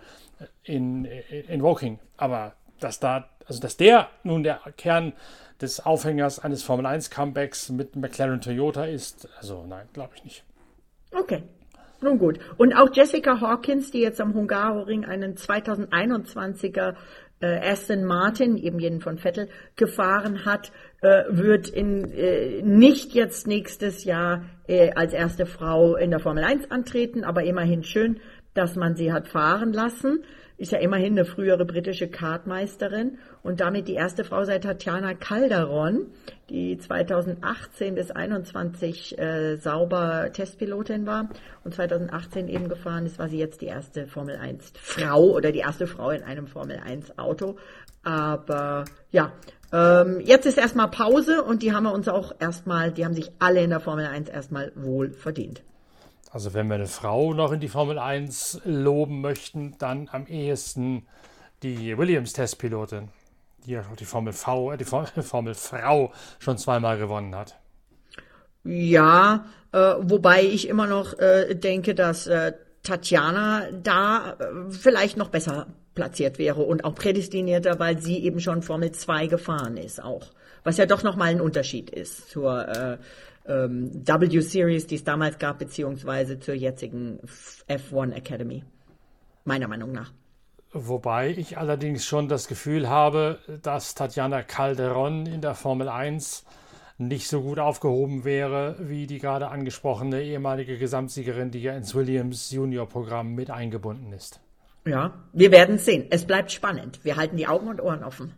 [0.64, 2.00] in, in Woking.
[2.18, 5.14] Aber dass da, also dass der nun der Kern
[5.62, 10.44] des Aufhängers eines Formel 1 Comebacks mit McLaren Toyota ist, also nein, glaube ich nicht.
[11.12, 11.44] Okay.
[12.04, 12.38] Nun gut.
[12.58, 16.96] Und auch Jessica Hawkins, die jetzt am Hungaroring einen 2021er
[17.40, 19.48] äh, Aston Martin, eben jeden von Vettel,
[19.78, 26.12] gefahren hat, äh, wird in, äh, nicht jetzt nächstes Jahr äh, als erste Frau in
[26.12, 28.20] der Formel 1 antreten, aber immerhin schön,
[28.54, 30.24] dass man sie hat fahren lassen.
[30.56, 33.18] Ist ja immerhin eine frühere britische Kartmeisterin.
[33.42, 36.06] Und damit die erste Frau seit Tatjana Calderon,
[36.50, 41.30] die 2018 bis 21 äh, sauber Testpilotin war
[41.64, 45.60] und 2018 eben gefahren ist, war sie jetzt die erste Formel 1 Frau oder die
[45.60, 47.58] erste Frau in einem Formel 1 Auto.
[48.04, 49.34] Aber ja,
[49.74, 53.32] ähm, jetzt ist erstmal Pause und die haben wir uns auch erstmal, die haben sich
[53.40, 55.64] alle in der Formel 1 erstmal wohl verdient.
[56.32, 61.08] Also wenn wir eine Frau noch in die Formel 1 loben möchten, dann am ehesten
[61.64, 63.10] die Williams-Testpilotin,
[63.66, 64.86] die ja die Formel V, äh, die
[65.24, 67.60] Formel Frau schon zweimal gewonnen hat.
[68.64, 72.54] Ja, äh, wobei ich immer noch äh, denke, dass äh,
[72.84, 78.62] Tatjana da äh, vielleicht noch besser platziert wäre und auch prädestinierter, weil sie eben schon
[78.62, 80.32] Formel 2 gefahren ist auch.
[80.64, 82.98] Was ja doch nochmal ein Unterschied ist zur äh,
[83.48, 87.20] ähm, W-Series, die es damals gab, beziehungsweise zur jetzigen
[87.68, 88.64] F1 Academy.
[89.46, 90.12] Meiner Meinung nach.
[90.72, 96.46] Wobei ich allerdings schon das Gefühl habe, dass Tatjana Calderon in der Formel 1
[96.98, 102.52] nicht so gut aufgehoben wäre wie die gerade angesprochene ehemalige Gesamtsiegerin, die ja ins Williams
[102.52, 104.40] Junior Programm mit eingebunden ist.
[104.86, 106.08] Ja, wir werden sehen.
[106.10, 107.00] Es bleibt spannend.
[107.04, 108.34] Wir halten die Augen und Ohren offen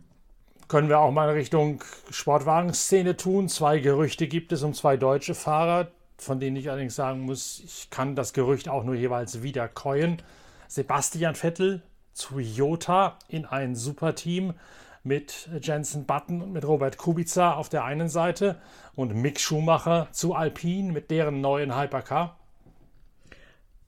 [0.68, 3.48] können wir auch mal in Richtung Sportwagenszene tun.
[3.48, 5.88] Zwei Gerüchte gibt es um zwei deutsche Fahrer,
[6.18, 10.22] von denen ich allerdings sagen muss, ich kann das Gerücht auch nur jeweils wieder keuen.
[10.68, 11.82] Sebastian Vettel
[12.12, 14.54] zu Jota in ein Superteam
[15.04, 18.56] mit Jensen Button und mit Robert Kubica auf der einen Seite
[18.96, 22.36] und Mick Schumacher zu Alpine mit deren neuen Hypercar?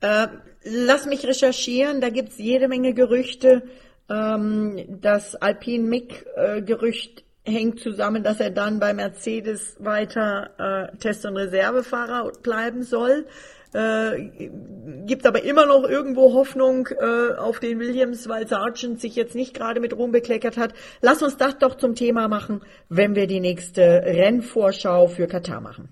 [0.01, 0.27] Äh,
[0.63, 3.63] lass mich recherchieren, da gibt es jede Menge Gerüchte.
[4.09, 11.25] Ähm, das Alpine Mick-Gerücht äh, hängt zusammen, dass er dann bei Mercedes weiter äh, Test-
[11.25, 13.25] und Reservefahrer bleiben soll.
[13.71, 14.49] Äh,
[15.05, 19.53] gibt aber immer noch irgendwo Hoffnung äh, auf den Williams, weil Sargent sich jetzt nicht
[19.53, 20.73] gerade mit Ruhm bekleckert hat.
[21.01, 25.89] Lass uns das doch zum Thema machen, wenn wir die nächste Rennvorschau für Katar machen.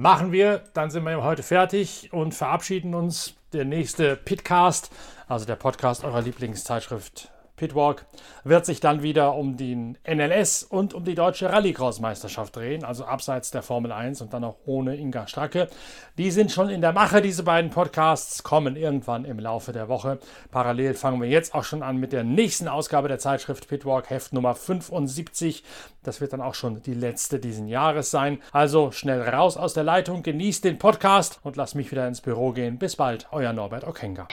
[0.00, 3.34] Machen wir, dann sind wir heute fertig und verabschieden uns.
[3.52, 4.92] Der nächste Pitcast,
[5.26, 8.06] also der Podcast eurer Lieblingszeitschrift Pitwalk
[8.44, 13.50] wird sich dann wieder um den NLS und um die deutsche Rallycross-Meisterschaft drehen, also abseits
[13.50, 15.68] der Formel 1 und dann auch ohne Inga Stracke.
[16.16, 20.18] Die sind schon in der Mache, diese beiden Podcasts kommen irgendwann im Laufe der Woche.
[20.50, 24.32] Parallel fangen wir jetzt auch schon an mit der nächsten Ausgabe der Zeitschrift Pitwalk, Heft
[24.32, 25.64] Nummer 75.
[26.02, 28.40] Das wird dann auch schon die letzte diesen Jahres sein.
[28.52, 32.52] Also schnell raus aus der Leitung, genießt den Podcast und lasst mich wieder ins Büro
[32.52, 32.78] gehen.
[32.78, 34.28] Bis bald, euer Norbert Okenga.